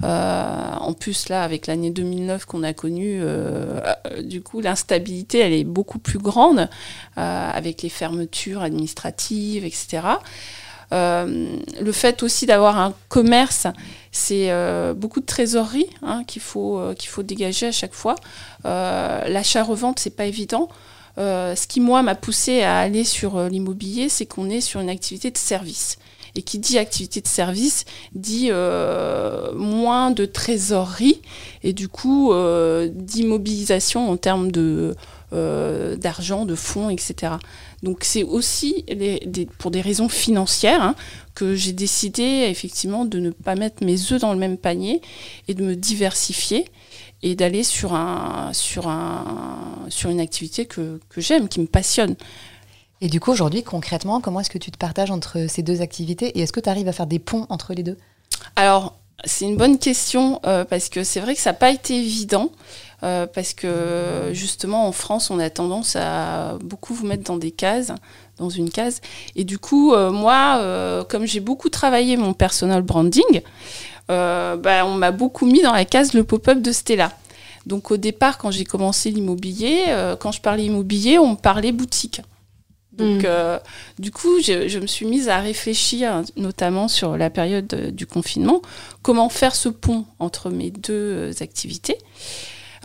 Euh, 0.02 0.72
en 0.74 0.92
plus, 0.92 1.28
là, 1.28 1.42
avec 1.42 1.66
l'année 1.66 1.90
2009 1.90 2.44
qu'on 2.44 2.62
a 2.62 2.74
connue, 2.74 3.20
euh, 3.22 3.80
du 4.22 4.42
coup, 4.42 4.60
l'instabilité, 4.60 5.38
elle 5.38 5.54
est 5.54 5.64
beaucoup 5.64 5.98
plus 5.98 6.18
grande, 6.18 6.68
avec 7.16 7.82
les 7.82 7.88
fermetures 7.88 8.62
administratives, 8.62 9.64
etc. 9.64 10.02
le 10.92 11.92
fait 11.92 12.22
aussi 12.22 12.46
d'avoir 12.46 12.78
un 12.78 12.94
commerce, 13.08 13.66
c'est 14.12 14.50
beaucoup 14.94 15.20
de 15.20 15.26
trésorerie 15.26 15.88
hein, 16.02 16.22
qu'il 16.26 16.42
faut, 16.42 16.80
qu'il 16.98 17.08
faut 17.08 17.22
dégager 17.22 17.66
à 17.66 17.72
chaque 17.72 17.94
fois. 17.94 18.14
L'achat-revente, 18.64 19.98
c'est 19.98 20.14
pas 20.16 20.26
évident. 20.26 20.68
ce 21.16 21.66
qui, 21.66 21.80
moi, 21.80 22.02
m'a 22.02 22.14
poussé 22.14 22.62
à 22.62 22.78
aller 22.78 23.04
sur 23.04 23.40
l'immobilier, 23.48 24.08
c'est 24.08 24.26
qu'on 24.26 24.50
est 24.50 24.60
sur 24.60 24.80
une 24.80 24.90
activité 24.90 25.30
de 25.30 25.38
service. 25.38 25.98
Et 26.36 26.42
qui 26.42 26.58
dit 26.58 26.78
activité 26.78 27.20
de 27.20 27.28
service 27.28 27.84
dit 28.14 28.48
euh, 28.50 29.52
moins 29.54 30.10
de 30.10 30.24
trésorerie 30.24 31.20
et 31.62 31.72
du 31.72 31.88
coup 31.88 32.32
euh, 32.32 32.88
d'immobilisation 32.92 34.10
en 34.10 34.16
termes 34.16 34.50
de 34.50 34.96
euh, 35.34 35.96
d'argent, 35.96 36.44
de 36.44 36.54
fonds, 36.54 36.90
etc. 36.90 37.34
Donc 37.82 38.04
c'est 38.04 38.22
aussi 38.22 38.84
pour 39.58 39.70
des 39.70 39.80
raisons 39.80 40.08
financières 40.08 40.82
hein, 40.82 40.94
que 41.34 41.54
j'ai 41.54 41.72
décidé 41.72 42.46
effectivement 42.48 43.04
de 43.04 43.18
ne 43.18 43.30
pas 43.30 43.54
mettre 43.54 43.84
mes 43.84 44.12
œufs 44.12 44.20
dans 44.20 44.32
le 44.32 44.38
même 44.38 44.56
panier 44.56 45.02
et 45.48 45.54
de 45.54 45.62
me 45.62 45.76
diversifier 45.76 46.66
et 47.22 47.34
d'aller 47.34 47.62
sur, 47.62 47.94
un, 47.94 48.52
sur, 48.52 48.88
un, 48.88 49.86
sur 49.88 50.10
une 50.10 50.20
activité 50.20 50.66
que, 50.66 51.00
que 51.08 51.20
j'aime, 51.20 51.48
qui 51.48 51.60
me 51.60 51.66
passionne. 51.66 52.16
Et 53.00 53.08
du 53.08 53.20
coup, 53.20 53.32
aujourd'hui, 53.32 53.62
concrètement, 53.62 54.20
comment 54.20 54.40
est-ce 54.40 54.50
que 54.50 54.58
tu 54.58 54.70
te 54.70 54.78
partages 54.78 55.10
entre 55.10 55.46
ces 55.48 55.62
deux 55.62 55.80
activités 55.80 56.38
et 56.38 56.42
est-ce 56.42 56.52
que 56.52 56.60
tu 56.60 56.68
arrives 56.68 56.88
à 56.88 56.92
faire 56.92 57.06
des 57.06 57.18
ponts 57.18 57.46
entre 57.48 57.74
les 57.74 57.82
deux? 57.82 57.98
Alors, 58.56 58.94
c'est 59.24 59.44
une 59.44 59.56
bonne 59.56 59.78
question 59.78 60.40
euh, 60.46 60.64
parce 60.64 60.88
que 60.88 61.04
c'est 61.04 61.20
vrai 61.20 61.34
que 61.34 61.40
ça 61.40 61.50
n'a 61.50 61.58
pas 61.58 61.70
été 61.70 61.96
évident. 61.96 62.50
Euh, 63.04 63.26
parce 63.26 63.52
que 63.52 64.30
justement 64.32 64.88
en 64.88 64.92
France, 64.92 65.30
on 65.30 65.38
a 65.38 65.50
tendance 65.50 65.94
à 65.94 66.56
beaucoup 66.62 66.94
vous 66.94 67.06
mettre 67.06 67.24
dans 67.24 67.36
des 67.36 67.50
cases, 67.50 67.92
dans 68.38 68.48
une 68.48 68.70
case. 68.70 69.02
Et 69.36 69.44
du 69.44 69.58
coup, 69.58 69.92
euh, 69.92 70.10
moi, 70.10 71.04
comme 71.08 71.26
j'ai 71.26 71.40
beaucoup 71.40 71.68
travaillé 71.68 72.16
mon 72.16 72.32
personal 72.32 72.82
branding, 72.82 73.42
bah, 74.08 74.84
on 74.86 74.94
m'a 74.94 75.10
beaucoup 75.10 75.46
mis 75.46 75.62
dans 75.62 75.72
la 75.72 75.84
case 75.84 76.14
le 76.14 76.24
pop-up 76.24 76.60
de 76.60 76.72
Stella. 76.72 77.12
Donc 77.66 77.90
au 77.90 77.96
départ, 77.96 78.38
quand 78.38 78.50
j'ai 78.50 78.64
commencé 78.64 79.10
l'immobilier, 79.10 79.84
quand 80.20 80.32
je 80.32 80.40
parlais 80.40 80.64
immobilier, 80.64 81.18
on 81.18 81.32
me 81.32 81.36
parlait 81.36 81.72
boutique. 81.72 82.20
Donc, 82.96 83.22
mm. 83.22 83.26
euh, 83.26 83.58
du 83.98 84.10
coup, 84.10 84.40
je, 84.40 84.78
me 84.78 84.86
suis 84.86 85.06
mise 85.06 85.28
à 85.28 85.40
réfléchir, 85.40 86.22
notamment 86.36 86.88
sur 86.88 87.16
la 87.16 87.30
période 87.30 87.92
du 87.92 88.06
confinement, 88.06 88.62
comment 89.02 89.28
faire 89.28 89.54
ce 89.54 89.68
pont 89.68 90.04
entre 90.18 90.50
mes 90.50 90.70
deux 90.70 91.30
activités. 91.42 91.98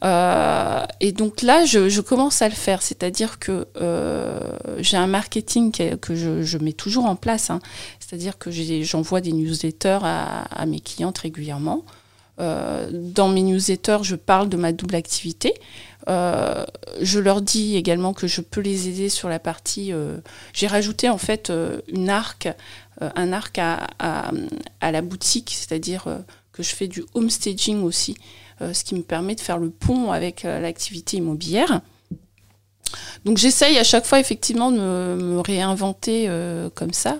Euh, 0.04 0.84
et 1.00 1.12
donc 1.12 1.42
là, 1.42 1.66
je, 1.66 2.02
commence 2.02 2.42
à 2.42 2.50
le 2.50 2.56
faire, 2.56 2.82
c'est-à-dire 2.82 3.40
que 3.40 3.68
euh, 3.82 4.40
j'ai 4.80 4.98
un 4.98 5.08
marketing 5.08 5.72
que, 5.72 6.16
je, 6.16 6.58
mets 6.58 6.74
toujours 6.74 7.06
en 7.06 7.16
place, 7.16 7.50
hein. 7.50 7.60
c'est-à-dire 8.00 8.38
que 8.38 8.50
j'envoie 8.52 9.22
des 9.22 9.34
newsletters 9.34 10.00
à, 10.02 10.66
mes 10.66 10.80
clientes 10.80 11.18
régulièrement. 11.18 11.84
dans 12.38 13.28
mes 13.28 13.42
newsletters, 13.42 14.04
je 14.04 14.16
parle 14.16 14.48
de 14.50 14.58
ma 14.58 14.72
double 14.72 14.96
activité. 14.96 15.54
Euh, 16.08 16.66
je 17.02 17.20
leur 17.20 17.42
dis 17.42 17.76
également 17.76 18.14
que 18.14 18.28
je 18.28 18.42
peux 18.42 18.62
les 18.62 18.88
aider 18.88 19.10
sur 19.10 19.30
la 19.30 19.40
partie. 19.40 19.92
Euh, 19.94 20.18
j'ai 20.54 20.68
rajouté 20.68 21.10
en 21.10 21.18
fait 21.18 21.50
euh, 21.50 21.82
une 21.88 22.10
arc, 22.10 22.48
un 23.02 23.32
arc 23.32 23.58
à, 23.60 23.88
à, 24.00 24.92
la 24.92 25.02
boutique, 25.02 25.52
c'est-à-dire 25.56 26.06
que 26.52 26.64
je 26.64 26.76
fais 26.76 26.88
du 26.88 27.06
home 27.14 27.30
staging 27.30 27.82
aussi, 27.84 28.18
ce 28.60 28.84
qui 28.84 28.96
me 28.96 29.02
permet 29.02 29.36
de 29.36 29.40
faire 29.40 29.58
le 29.58 29.70
pont 29.70 30.12
avec 30.12 30.44
l'activité 30.44 31.18
immobilière. 31.18 31.82
Donc 33.26 33.38
j'essaye 33.38 33.78
à 33.78 33.84
chaque 33.84 34.06
fois 34.06 34.20
effectivement 34.20 34.72
de 34.72 34.78
me, 34.78 35.40
réinventer 35.40 36.30
comme 36.76 36.94
ça. 36.94 37.20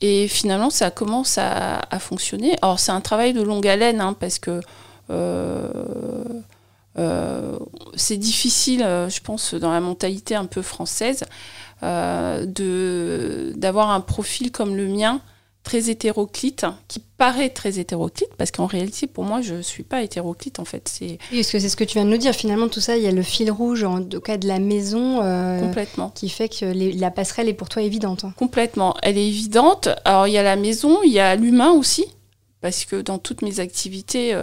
Et 0.00 0.28
finalement, 0.28 0.70
ça 0.70 0.90
commence 0.90 1.38
à, 1.38 1.80
fonctionner. 2.00 2.56
Alors 2.62 2.78
c'est 2.78 2.92
un 2.92 3.00
travail 3.00 3.32
de 3.32 3.42
longue 3.42 3.66
haleine 3.66 4.00
hein, 4.00 4.14
parce 4.18 4.38
que 4.38 4.60
euh, 6.98 7.58
c'est 7.94 8.16
difficile, 8.16 8.82
euh, 8.82 9.08
je 9.08 9.20
pense, 9.20 9.54
dans 9.54 9.70
la 9.70 9.80
mentalité 9.80 10.34
un 10.34 10.46
peu 10.46 10.62
française, 10.62 11.24
euh, 11.82 12.46
d'avoir 13.54 13.90
un 13.90 14.00
profil 14.00 14.50
comme 14.50 14.76
le 14.76 14.86
mien 14.86 15.20
très 15.66 15.90
hétéroclite, 15.90 16.64
qui 16.86 17.00
paraît 17.18 17.50
très 17.50 17.80
hétéroclite, 17.80 18.30
parce 18.38 18.52
qu'en 18.52 18.66
réalité, 18.66 19.08
pour 19.08 19.24
moi, 19.24 19.40
je 19.40 19.54
ne 19.54 19.62
suis 19.62 19.82
pas 19.82 20.04
hétéroclite, 20.04 20.60
en 20.60 20.64
fait. 20.64 20.88
C'est... 20.88 21.18
Oui, 21.32 21.38
parce 21.38 21.50
que 21.50 21.58
c'est 21.58 21.68
ce 21.68 21.74
que 21.74 21.82
tu 21.82 21.94
viens 21.94 22.04
de 22.04 22.10
nous 22.10 22.16
dire. 22.18 22.32
Finalement, 22.34 22.68
tout 22.68 22.80
ça, 22.80 22.96
il 22.96 23.02
y 23.02 23.08
a 23.08 23.10
le 23.10 23.22
fil 23.22 23.50
rouge, 23.50 23.82
en 23.82 24.00
tout 24.00 24.20
cas 24.20 24.36
de 24.36 24.46
la 24.46 24.60
maison, 24.60 25.16
Complètement. 25.60 26.10
qui 26.10 26.28
fait 26.28 26.48
que 26.48 26.64
la 26.96 27.10
passerelle 27.10 27.48
est 27.48 27.54
pour 27.54 27.68
toi 27.68 27.82
évidente. 27.82 28.22
Hein. 28.22 28.32
Complètement. 28.36 28.94
Elle 29.02 29.18
est 29.18 29.26
évidente. 29.26 29.88
Alors, 30.04 30.28
il 30.28 30.34
y 30.34 30.38
a 30.38 30.44
la 30.44 30.54
maison, 30.54 31.00
il 31.04 31.10
y 31.10 31.18
a 31.18 31.34
l'humain 31.34 31.72
aussi, 31.72 32.06
parce 32.60 32.84
que 32.84 33.02
dans 33.02 33.18
toutes 33.18 33.42
mes 33.42 33.58
activités, 33.58 34.40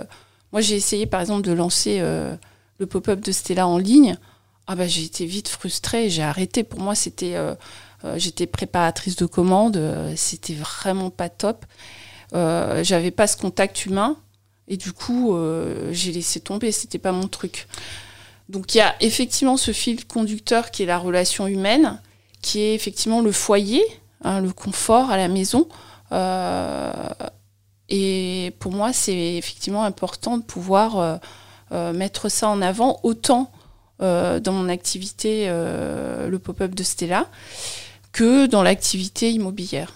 moi, 0.51 0.59
j'ai 0.59 0.75
essayé, 0.75 1.05
par 1.05 1.21
exemple, 1.21 1.47
de 1.47 1.53
lancer 1.53 2.01
le 2.01 2.85
pop-up 2.85 3.21
de 3.21 3.31
Stella 3.31 3.65
en 3.65 3.77
ligne, 3.77 4.17
ah 4.67 4.75
bah, 4.75 4.87
j'ai 4.87 5.03
été 5.03 5.25
vite 5.25 5.49
frustrée, 5.49 6.09
j'ai 6.09 6.23
arrêté. 6.23 6.63
Pour 6.63 6.79
moi, 6.79 6.95
c'était, 6.95 7.35
euh, 7.35 7.51
euh, 7.51 7.55
j'étais 8.15 8.47
préparatrice 8.47 9.15
de 9.15 9.25
commandes, 9.25 9.77
euh, 9.77 10.13
c'était 10.15 10.53
vraiment 10.53 11.09
pas 11.09 11.29
top. 11.29 11.65
j'avais 12.33 13.11
pas 13.11 13.27
ce 13.27 13.37
contact 13.37 13.85
humain 13.85 14.17
et 14.67 14.77
du 14.77 14.93
coup, 14.93 15.37
j'ai 15.91 16.11
laissé 16.11 16.39
tomber, 16.39 16.71
c'était 16.71 16.97
pas 16.97 17.11
mon 17.11 17.27
truc. 17.27 17.67
Donc 18.49 18.75
il 18.75 18.79
y 18.79 18.81
a 18.81 18.95
effectivement 19.01 19.57
ce 19.57 19.71
fil 19.71 20.05
conducteur 20.05 20.71
qui 20.71 20.83
est 20.83 20.85
la 20.85 20.97
relation 20.97 21.47
humaine, 21.47 21.99
qui 22.41 22.59
est 22.61 22.73
effectivement 22.73 23.21
le 23.21 23.31
foyer, 23.31 23.83
hein, 24.23 24.41
le 24.41 24.51
confort 24.51 25.11
à 25.11 25.17
la 25.17 25.27
maison. 25.27 25.67
et 27.89 28.55
pour 28.59 28.71
moi, 28.71 28.93
c'est 28.93 29.35
effectivement 29.35 29.83
important 29.83 30.37
de 30.37 30.43
pouvoir 30.43 31.19
euh, 31.73 31.91
mettre 31.91 32.29
ça 32.29 32.49
en 32.49 32.61
avant 32.61 32.99
autant 33.01 33.51
euh, 34.01 34.39
dans 34.39 34.51
mon 34.51 34.69
activité, 34.69 35.45
euh, 35.47 36.27
le 36.27 36.37
pop-up 36.37 36.75
de 36.75 36.83
Stella, 36.83 37.27
que 38.13 38.45
dans 38.45 38.63
l'activité 38.63 39.31
immobilière. 39.31 39.91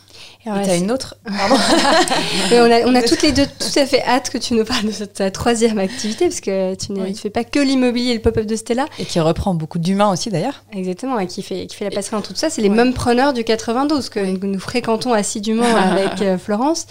Et 0.45 0.63
tu 0.63 0.69
as 0.69 0.75
une 0.75 0.91
autre 0.91 1.17
on 1.27 2.71
a, 2.71 2.81
on 2.85 2.95
a 2.95 3.01
toutes 3.01 3.21
les 3.21 3.31
deux 3.31 3.45
tout 3.45 3.79
à 3.79 3.85
fait 3.85 4.01
hâte 4.03 4.29
que 4.29 4.37
tu 4.37 4.53
nous 4.53 4.63
parles 4.63 4.85
de 4.85 5.05
ta 5.05 5.29
troisième 5.29 5.77
activité, 5.77 6.25
parce 6.25 6.41
que 6.41 6.75
tu 6.75 6.93
ne 6.93 7.13
fais 7.13 7.29
pas 7.29 7.43
que 7.43 7.59
l'immobilier 7.59 8.11
et 8.11 8.13
le 8.15 8.21
pop-up 8.21 8.45
de 8.45 8.55
Stella. 8.55 8.85
Et 8.99 9.05
qui 9.05 9.19
reprend 9.19 9.53
beaucoup 9.53 9.77
d'humains 9.77 10.11
aussi 10.11 10.29
d'ailleurs. 10.29 10.63
Exactement, 10.71 11.19
et 11.19 11.27
qui 11.27 11.41
fait, 11.41 11.67
qui 11.67 11.75
fait 11.75 11.85
la 11.85 11.91
passerelle 11.91 12.21
dans 12.21 12.27
tout 12.27 12.35
ça. 12.35 12.49
C'est 12.49 12.61
les 12.61 12.69
mêmes 12.69 12.93
preneurs 12.93 13.33
du 13.33 13.43
92 13.43 14.09
que 14.09 14.19
nous 14.19 14.59
fréquentons 14.59 15.13
assidûment 15.13 15.65
avec 15.75 16.21
euh, 16.21 16.37
Florence. 16.37 16.87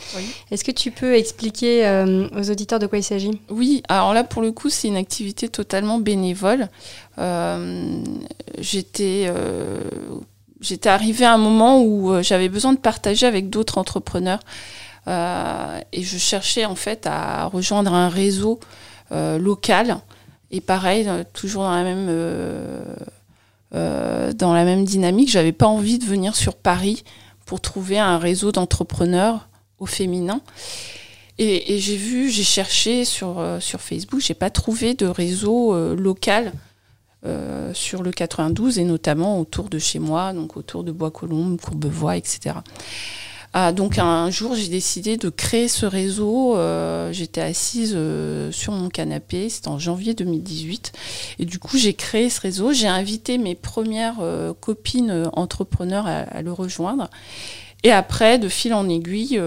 Est-ce 0.51 0.65
que 0.65 0.73
tu 0.73 0.91
peux 0.91 1.15
expliquer 1.15 1.87
euh, 1.87 2.29
aux 2.37 2.51
auditeurs 2.51 2.79
de 2.79 2.87
quoi 2.87 2.99
il 2.99 3.05
s'agit? 3.05 3.41
Oui, 3.49 3.83
alors 3.89 4.13
là 4.13 4.25
pour 4.25 4.43
le 4.43 4.53
coup 4.53 4.69
c'est 4.69 4.89
une 4.89 4.97
activité 4.97 5.49
totalement 5.49 5.99
bénévole. 5.99 6.69
Euh, 7.19 8.01
j'étais 8.59 9.31
j'étais 10.61 10.89
arrivée 10.89 11.25
à 11.25 11.33
un 11.33 11.39
moment 11.39 11.83
où 11.83 12.13
euh, 12.13 12.23
j'avais 12.23 12.49
besoin 12.49 12.73
de 12.73 12.79
partager 12.79 13.27
avec 13.27 13.51
d'autres 13.51 13.79
entrepreneurs. 13.79 14.41
Euh, 15.09 15.81
et 15.93 16.03
je 16.03 16.19
cherchais 16.19 16.65
en 16.65 16.75
fait 16.75 17.07
à 17.07 17.47
rejoindre 17.47 17.93
un 17.95 18.09
réseau 18.09 18.59
euh, 19.13 19.39
local. 19.39 19.99
Et 20.51 20.61
pareil, 20.61 21.09
toujours 21.33 21.65
dans 21.65 21.75
la 21.75 21.83
même, 21.83 22.07
dans 23.73 24.55
la 24.55 24.65
même 24.65 24.85
dynamique, 24.85 25.29
j'avais 25.29 25.53
pas 25.53 25.67
envie 25.67 25.99
de 25.99 26.05
venir 26.05 26.37
sur 26.37 26.55
Paris 26.55 27.03
pour 27.47 27.61
trouver 27.61 27.99
un 27.99 28.19
réseau 28.19 28.53
d'entrepreneurs 28.53 29.49
au 29.81 29.87
féminin. 29.87 30.41
Et, 31.39 31.79
j'ai 31.81 31.97
vu, 31.97 32.31
j'ai 32.31 32.45
cherché 32.45 33.05
sur, 33.05 33.45
sur 33.59 33.81
Facebook, 33.81 34.21
j'ai 34.21 34.35
pas 34.35 34.51
trouvé 34.51 34.95
de 34.95 35.07
réseau 35.07 35.95
local 35.97 36.53
euh, 37.27 37.75
sur 37.75 38.03
le 38.03 38.13
92 38.13 38.79
et 38.79 38.85
notamment 38.85 39.41
autour 39.41 39.69
de 39.69 39.79
chez 39.79 39.99
moi, 39.99 40.33
donc 40.33 40.57
autour 40.57 40.85
de 40.85 40.93
Bois-Colombes, 40.93 41.61
Courbevoie, 41.61 42.17
etc. 42.17 42.57
Ah, 43.53 43.73
donc 43.73 43.99
un 43.99 44.31
jour, 44.31 44.55
j'ai 44.55 44.69
décidé 44.69 45.17
de 45.17 45.29
créer 45.29 45.67
ce 45.67 45.87
réseau. 45.87 46.57
Euh, 46.57 47.13
j'étais 47.13 47.41
assise 47.41 47.95
euh, 47.97 48.53
sur 48.53 48.75
mon 48.75 48.89
canapé, 48.89 49.49
c'était 49.49 49.69
en 49.69 49.79
janvier 49.79 50.15
2018. 50.15 50.93
Et 51.41 51.47
du 51.47 51.59
coup, 51.59 51.77
j'ai 51.79 51.95
créé 51.95 52.31
ce 52.31 52.41
réseau. 52.41 52.73
J'ai 52.73 52.87
invité 52.87 53.39
mes 53.39 53.57
premières 53.57 54.17
copines 54.61 55.29
entrepreneurs 55.33 56.07
à, 56.07 56.43
le 56.43 56.53
rejoindre. 56.53 57.09
Et 57.83 57.91
après, 57.91 58.39
de 58.39 58.49
fil 58.49 58.73
en 58.73 58.89
aiguille, 58.89 59.41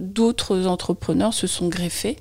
d'autres 0.00 0.66
entrepreneurs 0.66 1.32
se 1.32 1.46
sont 1.46 1.68
greffés. 1.68 2.16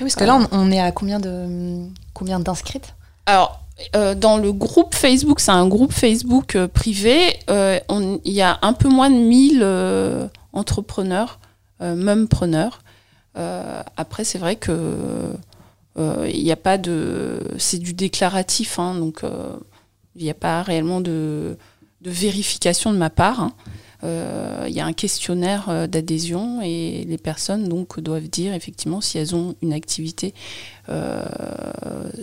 parce 0.00 0.16
que 0.16 0.24
là, 0.24 0.48
on, 0.50 0.72
est 0.72 0.80
à 0.80 0.90
combien 0.90 1.20
de 1.20 1.86
combien 2.12 2.40
d'inscrites 2.40 2.94
alors, 3.26 3.60
euh, 3.94 4.14
dans 4.14 4.38
le 4.38 4.52
groupe 4.52 4.94
Facebook, 4.94 5.40
c'est 5.40 5.50
un 5.50 5.68
groupe 5.68 5.92
Facebook 5.92 6.56
euh, 6.56 6.66
privé, 6.66 7.36
euh, 7.50 7.78
il 8.24 8.32
y 8.32 8.40
a 8.40 8.58
un 8.62 8.72
peu 8.72 8.88
moins 8.88 9.10
de 9.10 9.16
1000 9.16 10.30
entrepreneurs, 10.52 11.38
même 11.80 12.28
preneurs. 12.28 12.80
après, 13.34 14.24
c'est 14.24 14.38
vrai 14.38 14.56
que 14.56 15.34
il 15.98 16.42
n'y 16.42 16.52
a 16.52 16.56
pas 16.56 16.78
de. 16.78 17.40
C'est 17.58 17.78
du 17.78 17.92
déclaratif, 17.92 18.78
hein, 18.78 18.94
donc 18.94 19.22
il 20.14 20.22
n'y 20.22 20.30
a 20.30 20.34
pas 20.34 20.62
réellement 20.62 21.00
de, 21.00 21.58
vérification 22.02 22.92
de 22.92 22.98
ma 22.98 23.10
part. 23.10 23.40
Hein. 23.40 23.52
Il 24.02 24.72
y 24.72 24.80
a 24.80 24.86
un 24.86 24.92
questionnaire 24.92 25.88
d'adhésion 25.88 26.60
et 26.62 27.04
les 27.08 27.18
personnes 27.18 27.68
donc 27.68 28.00
doivent 28.00 28.28
dire 28.28 28.54
effectivement 28.54 29.00
si 29.00 29.18
elles 29.18 29.34
ont 29.34 29.54
une 29.62 29.72
activité 29.72 30.34
euh, 30.88 31.24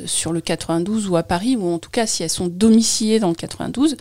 sur 0.06 0.32
le 0.32 0.40
92 0.40 1.10
ou 1.10 1.18
à 1.18 1.24
Paris, 1.24 1.58
ou 1.58 1.68
en 1.68 1.80
tout 1.80 1.90
cas 1.90 2.06
si 2.06 2.24
elles 2.24 2.30
sont 2.30 2.48
domiciliées 2.48 3.20
dans 3.20 3.28
le 3.28 3.36
92 3.36 3.98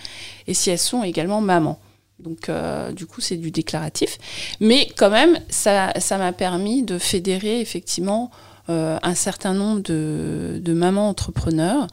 et 0.46 0.54
si 0.54 0.70
elles 0.70 0.78
sont 0.78 1.02
également 1.02 1.40
mamans. 1.40 1.80
Donc, 2.20 2.48
euh, 2.48 2.92
du 2.92 3.06
coup, 3.06 3.20
c'est 3.20 3.36
du 3.36 3.50
déclaratif. 3.50 4.18
Mais 4.60 4.86
quand 4.96 5.10
même, 5.10 5.36
ça, 5.48 5.92
m'a 6.12 6.32
permis 6.32 6.84
de 6.84 6.98
fédérer 6.98 7.60
effectivement 7.60 8.30
euh, 8.68 8.98
un 9.02 9.16
certain 9.16 9.54
nombre 9.54 9.80
de, 9.80 10.72
mamans 10.72 11.08
entrepreneurs. 11.08 11.88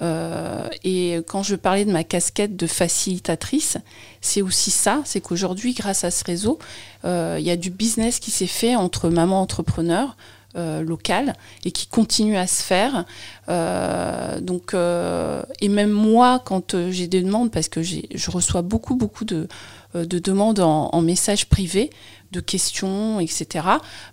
Et 0.00 1.16
quand 1.26 1.42
je 1.42 1.54
parlais 1.54 1.84
de 1.84 1.92
ma 1.92 2.04
casquette 2.04 2.56
de 2.56 2.66
facilitatrice, 2.66 3.78
c'est 4.20 4.42
aussi 4.42 4.70
ça, 4.70 5.02
c'est 5.04 5.20
qu'aujourd'hui, 5.20 5.72
grâce 5.74 6.04
à 6.04 6.10
ce 6.10 6.24
réseau, 6.24 6.58
il 7.04 7.40
y 7.40 7.50
a 7.50 7.56
du 7.56 7.70
business 7.70 8.18
qui 8.18 8.30
s'est 8.30 8.46
fait 8.46 8.76
entre 8.76 9.08
mamans 9.08 9.40
entrepreneurs, 9.40 10.16
euh, 10.56 10.84
local 10.84 11.34
et 11.64 11.72
qui 11.72 11.88
continue 11.88 12.36
à 12.36 12.46
se 12.46 12.62
faire. 12.62 13.06
Euh, 13.48 14.38
donc, 14.40 14.72
euh, 14.72 15.42
et 15.60 15.68
même 15.68 15.90
moi, 15.90 16.40
quand 16.44 16.76
j'ai 16.90 17.08
des 17.08 17.22
demandes, 17.22 17.50
parce 17.50 17.68
que 17.68 17.82
je 17.82 18.30
reçois 18.30 18.62
beaucoup, 18.62 18.94
beaucoup 18.94 19.24
de, 19.24 19.48
de 19.96 20.18
demandes 20.20 20.60
en, 20.60 20.90
en 20.92 21.02
message 21.02 21.46
privé, 21.46 21.90
de 22.34 22.40
questions, 22.40 23.20
etc., 23.20 23.66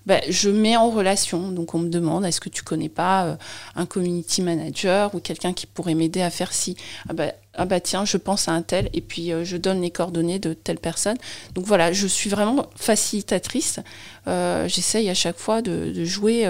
ben, 0.05 0.21
je 0.29 0.49
mets 0.49 0.77
en 0.77 0.89
relation. 0.89 1.49
Donc 1.51 1.73
on 1.73 1.79
me 1.79 1.89
demande, 1.89 2.23
est-ce 2.25 2.39
que 2.39 2.49
tu 2.49 2.63
connais 2.63 2.89
pas 2.89 3.25
euh, 3.25 3.35
un 3.75 3.85
community 3.85 4.41
manager 4.41 5.13
ou 5.15 5.19
quelqu'un 5.19 5.53
qui 5.53 5.65
pourrait 5.65 5.95
m'aider 5.95 6.21
à 6.21 6.29
faire 6.29 6.53
ci? 6.53 6.77
Ah 7.09 7.13
bah, 7.13 7.33
ah 7.55 7.65
bah, 7.65 7.79
tiens, 7.79 8.05
je 8.05 8.17
pense 8.17 8.47
à 8.47 8.51
un 8.51 8.61
tel, 8.61 8.89
et 8.93 9.01
puis 9.01 9.33
euh, 9.33 9.43
je 9.43 9.57
donne 9.57 9.81
les 9.81 9.89
coordonnées 9.89 10.39
de 10.39 10.53
telle 10.53 10.77
personne. 10.77 11.17
Donc 11.55 11.65
voilà, 11.65 11.91
je 11.91 12.07
suis 12.07 12.29
vraiment 12.29 12.67
facilitatrice. 12.75 13.79
Euh, 14.27 14.67
j'essaye 14.67 15.09
à 15.09 15.15
chaque 15.15 15.37
fois 15.37 15.61
de, 15.61 16.05
jouer 16.05 16.47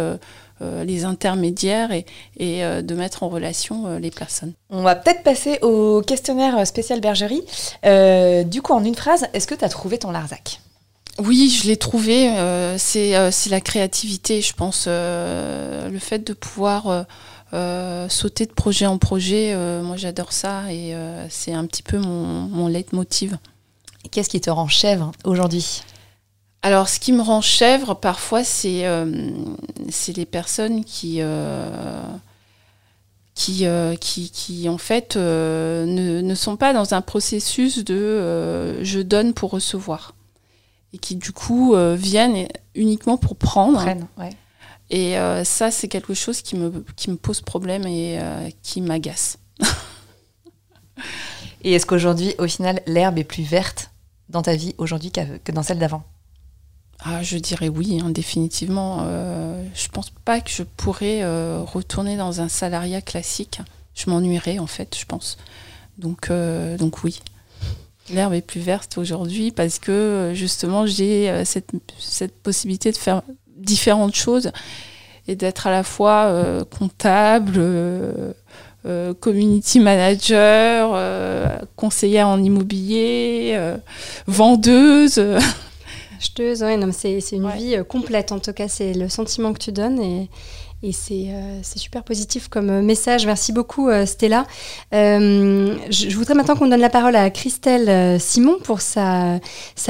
les 0.85 1.05
intermédiaires 1.05 1.91
et, 1.91 2.05
et 2.37 2.61
de 2.61 2.95
mettre 2.95 3.23
en 3.23 3.29
relation 3.29 3.97
les 3.97 4.11
personnes. 4.11 4.53
On 4.69 4.83
va 4.83 4.95
peut-être 4.95 5.23
passer 5.23 5.57
au 5.63 6.01
questionnaire 6.01 6.67
spécial 6.67 7.01
bergerie. 7.01 7.41
du 8.45 8.61
coup, 8.61 8.73
en 8.73 8.83
une 8.83 8.95
phrase, 8.95 9.25
est-ce 9.33 9.47
que 9.47 9.55
tu 9.55 9.65
as 9.65 9.69
trouvé 9.69 9.97
ton 9.97 10.11
Larzac? 10.11 10.59
Oui, 11.19 11.49
je 11.49 11.67
l'ai 11.67 11.77
trouvé. 11.77 12.29
Euh, 12.37 12.77
euh, 12.95 13.29
c'est 13.31 13.49
la 13.49 13.61
créativité, 13.61 14.41
je 14.41 14.53
pense. 14.53 14.85
Euh, 14.87 15.89
le 15.89 15.99
fait 15.99 16.19
de 16.19 16.33
pouvoir 16.33 17.05
sauter 18.09 18.45
de 18.45 18.53
projet 18.53 18.85
en 18.85 18.97
projet, 18.97 19.55
moi 19.83 19.97
j'adore 19.97 20.31
ça 20.31 20.71
et 20.71 20.95
c'est 21.29 21.53
un 21.53 21.65
petit 21.65 21.83
peu 21.83 21.97
mon, 21.97 22.47
mon 22.47 22.67
leitmotiv. 22.67 23.37
Qu'est-ce 24.09 24.29
qui 24.29 24.41
te 24.41 24.49
rend 24.49 24.67
chèvre 24.67 25.11
aujourd'hui? 25.25 25.81
Alors, 26.63 26.87
ce 26.87 26.99
qui 26.99 27.11
me 27.11 27.21
rend 27.21 27.41
chèvre, 27.41 27.95
parfois, 27.95 28.43
c'est 28.43 28.85
les 30.15 30.25
personnes 30.25 30.85
qui, 30.85 31.19
qui, 33.35 33.65
qui, 33.99 34.31
qui, 34.31 34.69
en 34.69 34.77
fait, 34.77 35.17
ne, 35.17 36.21
ne, 36.21 36.35
sont 36.35 36.55
pas 36.55 36.71
dans 36.71 36.93
un 36.93 37.01
processus 37.01 37.83
de 37.83 38.79
je 38.81 38.99
donne 39.01 39.33
pour 39.33 39.51
recevoir 39.51 40.13
et 40.93 40.97
qui 40.97 41.15
du 41.15 41.31
coup 41.31 41.75
euh, 41.75 41.95
viennent 41.95 42.47
uniquement 42.75 43.17
pour 43.17 43.35
prendre. 43.35 43.85
Et 44.89 45.17
euh, 45.17 45.45
ça, 45.45 45.71
c'est 45.71 45.87
quelque 45.87 46.13
chose 46.13 46.41
qui 46.41 46.57
me, 46.57 46.83
qui 46.97 47.09
me 47.09 47.15
pose 47.15 47.41
problème 47.41 47.87
et 47.87 48.19
euh, 48.19 48.49
qui 48.61 48.81
m'agace. 48.81 49.37
et 51.63 51.73
est-ce 51.73 51.85
qu'aujourd'hui, 51.85 52.35
au 52.39 52.47
final, 52.47 52.81
l'herbe 52.87 53.17
est 53.17 53.23
plus 53.23 53.43
verte 53.43 53.91
dans 54.27 54.41
ta 54.41 54.55
vie 54.55 54.75
aujourd'hui 54.77 55.11
que 55.11 55.51
dans 55.51 55.63
celle 55.63 55.79
d'avant? 55.79 56.03
Ah, 57.03 57.23
je 57.23 57.37
dirais 57.37 57.69
oui, 57.69 57.99
hein, 58.03 58.09
définitivement. 58.09 59.05
Je 59.73 59.87
pense 59.87 60.09
pas 60.09 60.39
que 60.39 60.51
je 60.51 60.63
pourrais 60.63 61.23
retourner 61.63 62.15
dans 62.15 62.41
un 62.41 62.49
salariat 62.49 63.01
classique. 63.01 63.61
Je 63.95 64.09
m'ennuierais 64.09 64.59
en 64.59 64.67
fait, 64.67 64.95
je 64.97 65.05
pense. 65.05 65.37
Donc, 65.97 66.31
donc 66.77 67.03
oui. 67.03 67.21
L'herbe 68.13 68.33
est 68.33 68.41
plus 68.41 68.59
verte 68.59 68.97
aujourd'hui 68.97 69.51
parce 69.51 69.79
que 69.79 69.91
euh, 69.91 70.33
justement 70.33 70.85
j'ai 70.85 71.29
euh, 71.29 71.45
cette, 71.45 71.69
cette, 71.97 72.35
possibilité 72.41 72.91
de 72.91 72.97
faire 72.97 73.21
différentes 73.55 74.15
choses 74.15 74.51
et 75.27 75.35
d'être 75.35 75.67
à 75.67 75.71
la 75.71 75.83
fois 75.83 76.25
euh, 76.25 76.63
comptable, 76.65 77.61
community 79.19 79.79
manager, 79.79 80.99
conseillère 81.75 82.27
en 82.27 82.41
immobilier, 82.41 83.59
vendeuse. 84.25 85.21
Acheteuse, 86.17 86.63
ouais, 86.63 86.79
c'est 86.91 87.19
une 87.31 87.49
vie 87.51 87.77
complète 87.87 88.31
en 88.31 88.39
tout 88.39 88.53
cas, 88.53 88.67
c'est 88.67 88.93
le 88.93 89.07
sentiment 89.07 89.53
que 89.53 89.59
tu 89.59 89.71
donnes 89.71 90.01
et, 90.01 90.29
et 90.83 90.93
euh, 91.29 91.59
c'est 91.61 91.77
super 91.77 92.03
positif 92.03 92.47
comme 92.47 92.71
euh, 92.71 92.81
message. 92.81 93.27
Merci 93.27 93.51
beaucoup, 93.51 93.89
euh, 93.89 94.07
Stella. 94.07 94.47
je, 94.91 96.15
voudrais 96.15 96.33
maintenant 96.33 96.55
qu'on 96.55 96.67
donne 96.67 96.79
la 96.79 96.89
parole 96.89 97.15
à 97.15 97.29
Christelle 97.29 98.19
Simon 98.19 98.57
pour 98.63 98.81
sa, 98.81 99.39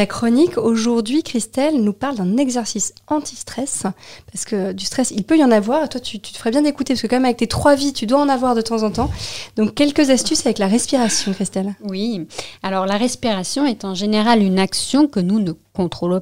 chronique. 0.09 0.57
Aujourd'hui, 0.57 1.23
Christelle 1.23 1.81
nous 1.81 1.93
parle 1.93 2.17
d'un 2.17 2.35
exercice 2.35 2.93
anti-stress. 3.07 3.83
Parce 4.31 4.43
que 4.43 4.73
du 4.73 4.83
stress, 4.83 5.11
il 5.11 5.23
peut 5.23 5.37
y 5.37 5.43
en 5.43 5.51
avoir. 5.51 5.87
Toi, 5.87 6.01
tu, 6.01 6.19
tu 6.19 6.33
te 6.33 6.37
ferais 6.37 6.51
bien 6.51 6.61
d'écouter, 6.61 6.93
parce 6.93 7.01
que 7.01 7.07
quand 7.07 7.15
même, 7.15 7.25
avec 7.25 7.37
tes 7.37 7.47
trois 7.47 7.75
vies, 7.75 7.93
tu 7.93 8.05
dois 8.05 8.19
en 8.19 8.27
avoir 8.27 8.53
de 8.53 8.61
temps 8.61 8.83
en 8.83 8.91
temps. 8.91 9.09
Donc, 9.55 9.75
quelques 9.75 10.09
astuces 10.09 10.45
avec 10.45 10.57
la 10.57 10.67
respiration, 10.67 11.31
Christelle. 11.31 11.73
Oui. 11.83 12.27
Alors, 12.63 12.85
la 12.85 12.97
respiration 12.97 13.65
est 13.65 13.85
en 13.85 13.95
général 13.95 14.43
une 14.43 14.59
action 14.59 15.07
que 15.07 15.21
nous 15.21 15.39
ne 15.39 15.53
contrôlons 15.73 16.21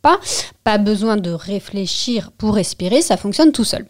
pas. 0.00 0.20
Pas 0.62 0.78
besoin 0.78 1.16
de 1.16 1.30
réfléchir 1.30 2.30
pour 2.38 2.54
respirer, 2.54 3.02
ça 3.02 3.16
fonctionne 3.16 3.50
tout 3.50 3.64
seul. 3.64 3.86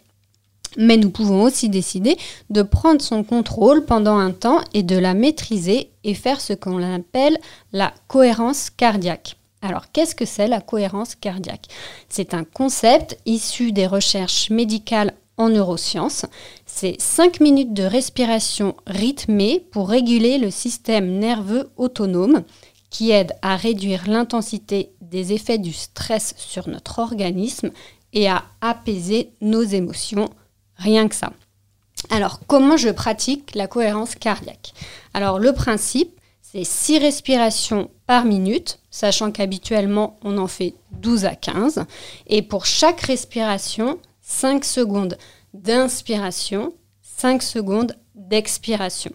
Mais 0.75 0.97
nous 0.97 1.09
pouvons 1.09 1.43
aussi 1.43 1.69
décider 1.69 2.17
de 2.49 2.61
prendre 2.61 3.01
son 3.01 3.23
contrôle 3.23 3.85
pendant 3.85 4.17
un 4.17 4.31
temps 4.31 4.61
et 4.73 4.83
de 4.83 4.97
la 4.97 5.13
maîtriser 5.13 5.91
et 6.03 6.13
faire 6.13 6.41
ce 6.41 6.53
qu'on 6.53 6.83
appelle 6.83 7.37
la 7.71 7.93
cohérence 8.07 8.69
cardiaque. 8.69 9.37
Alors, 9.61 9.91
qu'est-ce 9.91 10.15
que 10.15 10.25
c'est 10.25 10.47
la 10.47 10.61
cohérence 10.61 11.15
cardiaque? 11.15 11.67
C'est 12.09 12.33
un 12.33 12.43
concept 12.43 13.17
issu 13.25 13.71
des 13.71 13.87
recherches 13.87 14.49
médicales 14.49 15.13
en 15.37 15.49
neurosciences. 15.49 16.25
C'est 16.65 16.99
5 16.99 17.39
minutes 17.39 17.73
de 17.73 17.83
respiration 17.83 18.75
rythmée 18.85 19.65
pour 19.71 19.89
réguler 19.89 20.37
le 20.37 20.51
système 20.51 21.17
nerveux 21.17 21.69
autonome 21.77 22.43
qui 22.89 23.11
aide 23.11 23.33
à 23.41 23.55
réduire 23.55 24.07
l'intensité 24.07 24.91
des 25.01 25.33
effets 25.33 25.57
du 25.57 25.73
stress 25.73 26.33
sur 26.37 26.67
notre 26.69 26.99
organisme 26.99 27.71
et 28.13 28.27
à 28.27 28.43
apaiser 28.61 29.31
nos 29.41 29.63
émotions. 29.63 30.29
Rien 30.77 31.07
que 31.07 31.15
ça. 31.15 31.33
Alors, 32.09 32.39
comment 32.47 32.77
je 32.77 32.89
pratique 32.89 33.55
la 33.55 33.67
cohérence 33.67 34.15
cardiaque? 34.15 34.73
Alors, 35.13 35.39
le 35.39 35.53
principe, 35.53 36.19
c'est 36.41 36.63
6 36.63 36.99
respirations 36.99 37.89
par 38.05 38.23
minute, 38.25 38.79
sachant 38.89 39.31
qu'habituellement, 39.31 40.17
on 40.23 40.37
en 40.37 40.47
fait 40.47 40.75
12 40.91 41.25
à 41.25 41.35
15. 41.35 41.85
Et 42.27 42.41
pour 42.41 42.65
chaque 42.65 43.01
respiration, 43.01 43.99
5 44.21 44.63
secondes 44.63 45.17
d'inspiration, 45.53 46.73
5 47.01 47.41
secondes 47.43 47.97
d'expiration. 48.15 49.11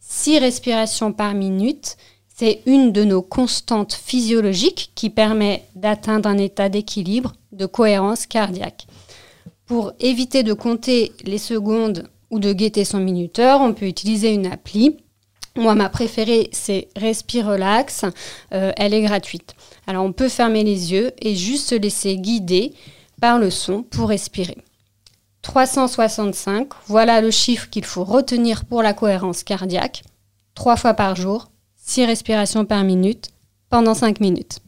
6 0.00 0.38
respirations 0.38 1.12
par 1.12 1.34
minute, 1.34 1.96
c'est 2.28 2.62
une 2.66 2.92
de 2.92 3.02
nos 3.02 3.22
constantes 3.22 3.94
physiologiques 3.94 4.92
qui 4.94 5.10
permet 5.10 5.64
d'atteindre 5.74 6.28
un 6.28 6.38
état 6.38 6.68
d'équilibre, 6.68 7.32
de 7.52 7.66
cohérence 7.66 8.26
cardiaque. 8.26 8.86
Pour 9.66 9.92
éviter 9.98 10.44
de 10.44 10.52
compter 10.52 11.12
les 11.24 11.38
secondes 11.38 12.08
ou 12.30 12.38
de 12.38 12.52
guetter 12.52 12.84
son 12.84 13.00
minuteur, 13.00 13.60
on 13.60 13.74
peut 13.74 13.86
utiliser 13.86 14.32
une 14.32 14.46
appli. 14.46 14.96
Moi, 15.56 15.74
ma 15.74 15.88
préférée, 15.88 16.48
c'est 16.52 16.88
Respire 16.96 17.46
Relax. 17.46 18.04
Euh, 18.52 18.72
elle 18.76 18.94
est 18.94 19.02
gratuite. 19.02 19.54
Alors, 19.86 20.04
on 20.04 20.12
peut 20.12 20.28
fermer 20.28 20.62
les 20.62 20.92
yeux 20.92 21.12
et 21.20 21.34
juste 21.34 21.70
se 21.70 21.74
laisser 21.74 22.16
guider 22.16 22.74
par 23.20 23.38
le 23.38 23.50
son 23.50 23.82
pour 23.82 24.10
respirer. 24.10 24.58
365, 25.42 26.68
voilà 26.86 27.20
le 27.20 27.30
chiffre 27.30 27.70
qu'il 27.70 27.84
faut 27.84 28.04
retenir 28.04 28.64
pour 28.64 28.82
la 28.82 28.92
cohérence 28.92 29.44
cardiaque. 29.44 30.02
Trois 30.54 30.76
fois 30.76 30.94
par 30.94 31.14
jour, 31.16 31.48
six 31.76 32.04
respirations 32.04 32.64
par 32.64 32.82
minute, 32.82 33.28
pendant 33.70 33.94
cinq 33.94 34.20
minutes. 34.20 34.58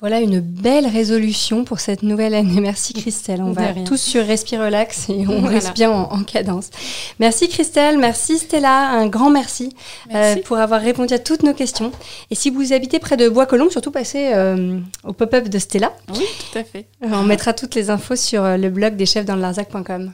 Voilà 0.00 0.20
une 0.20 0.40
belle 0.40 0.86
résolution 0.86 1.64
pour 1.64 1.78
cette 1.78 2.02
nouvelle 2.02 2.32
année. 2.32 2.58
Merci 2.62 2.94
Christelle. 2.94 3.42
On 3.42 3.52
va 3.52 3.74
tous 3.84 4.00
sur 4.00 4.24
Respire 4.24 4.60
Relax 4.60 5.10
et 5.10 5.26
on 5.28 5.42
reste 5.42 5.74
bien 5.74 5.90
en, 5.90 6.22
cadence. 6.24 6.70
Merci 7.18 7.48
Christelle, 7.48 7.98
merci 7.98 8.38
Stella, 8.38 8.88
un 8.90 9.08
grand 9.08 9.28
merci, 9.28 9.76
euh, 10.14 10.36
pour 10.44 10.56
avoir 10.56 10.80
répondu 10.80 11.12
à 11.12 11.18
toutes 11.18 11.42
nos 11.42 11.52
questions. 11.52 11.92
Et 12.30 12.34
si 12.34 12.48
vous 12.48 12.72
habitez 12.72 12.98
près 12.98 13.18
de 13.18 13.28
Bois-Colombes, 13.28 13.70
surtout 13.70 13.90
passez 13.90 14.30
euh, 14.32 14.78
au 15.04 15.12
pop-up 15.12 15.48
de 15.48 15.58
Stella. 15.58 15.92
Oui, 16.14 16.24
tout 16.50 16.58
à 16.58 16.64
fait. 16.64 16.86
Euh, 17.04 17.08
on 17.12 17.24
mettra 17.24 17.52
toutes 17.52 17.74
les 17.74 17.90
infos 17.90 18.16
sur 18.16 18.42
le 18.42 18.70
blog 18.70 18.96
des 18.96 19.06
chefs 19.06 19.26
dans 19.26 19.36
le 19.36 19.42
larzac.com. 19.42 20.12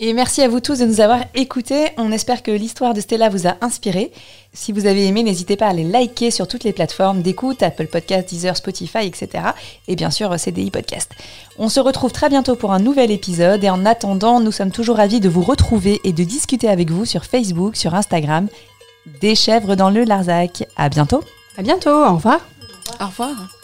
Et 0.00 0.14
merci 0.14 0.42
à 0.42 0.48
vous 0.48 0.58
tous 0.58 0.80
de 0.80 0.84
nous 0.84 1.00
avoir 1.00 1.20
écoutés. 1.34 1.90
On 1.96 2.10
espère 2.10 2.42
que 2.42 2.50
l'histoire 2.50 2.92
de 2.92 3.00
Stella 3.00 3.28
vous 3.28 3.46
a 3.46 3.56
inspiré. 3.60 4.10
Si 4.52 4.72
vous 4.72 4.86
avez 4.86 5.06
aimé, 5.06 5.22
n'hésitez 5.22 5.56
pas 5.56 5.68
à 5.68 5.72
les 5.72 5.84
liker 5.84 6.32
sur 6.32 6.48
toutes 6.48 6.64
les 6.64 6.72
plateformes 6.72 7.22
d'écoute, 7.22 7.62
Apple 7.62 7.86
Podcast, 7.86 8.28
Deezer, 8.28 8.56
Spotify, 8.56 9.06
etc. 9.06 9.44
Et 9.86 9.94
bien 9.94 10.10
sûr, 10.10 10.38
CDI 10.38 10.72
Podcast. 10.72 11.12
On 11.56 11.68
se 11.68 11.78
retrouve 11.78 12.10
très 12.10 12.28
bientôt 12.28 12.56
pour 12.56 12.72
un 12.72 12.80
nouvel 12.80 13.12
épisode. 13.12 13.62
Et 13.62 13.70
en 13.70 13.86
attendant, 13.86 14.40
nous 14.40 14.52
sommes 14.52 14.72
toujours 14.72 14.96
ravis 14.96 15.20
de 15.20 15.28
vous 15.28 15.42
retrouver 15.42 16.00
et 16.02 16.12
de 16.12 16.24
discuter 16.24 16.68
avec 16.68 16.90
vous 16.90 17.04
sur 17.04 17.24
Facebook, 17.24 17.76
sur 17.76 17.94
Instagram. 17.94 18.48
Des 19.20 19.36
chèvres 19.36 19.76
dans 19.76 19.90
le 19.90 20.02
Larzac. 20.02 20.64
À 20.76 20.88
bientôt. 20.88 21.22
À 21.56 21.62
bientôt. 21.62 21.90
Au 21.90 22.14
revoir. 22.16 22.40
Au 23.00 23.06
revoir. 23.06 23.61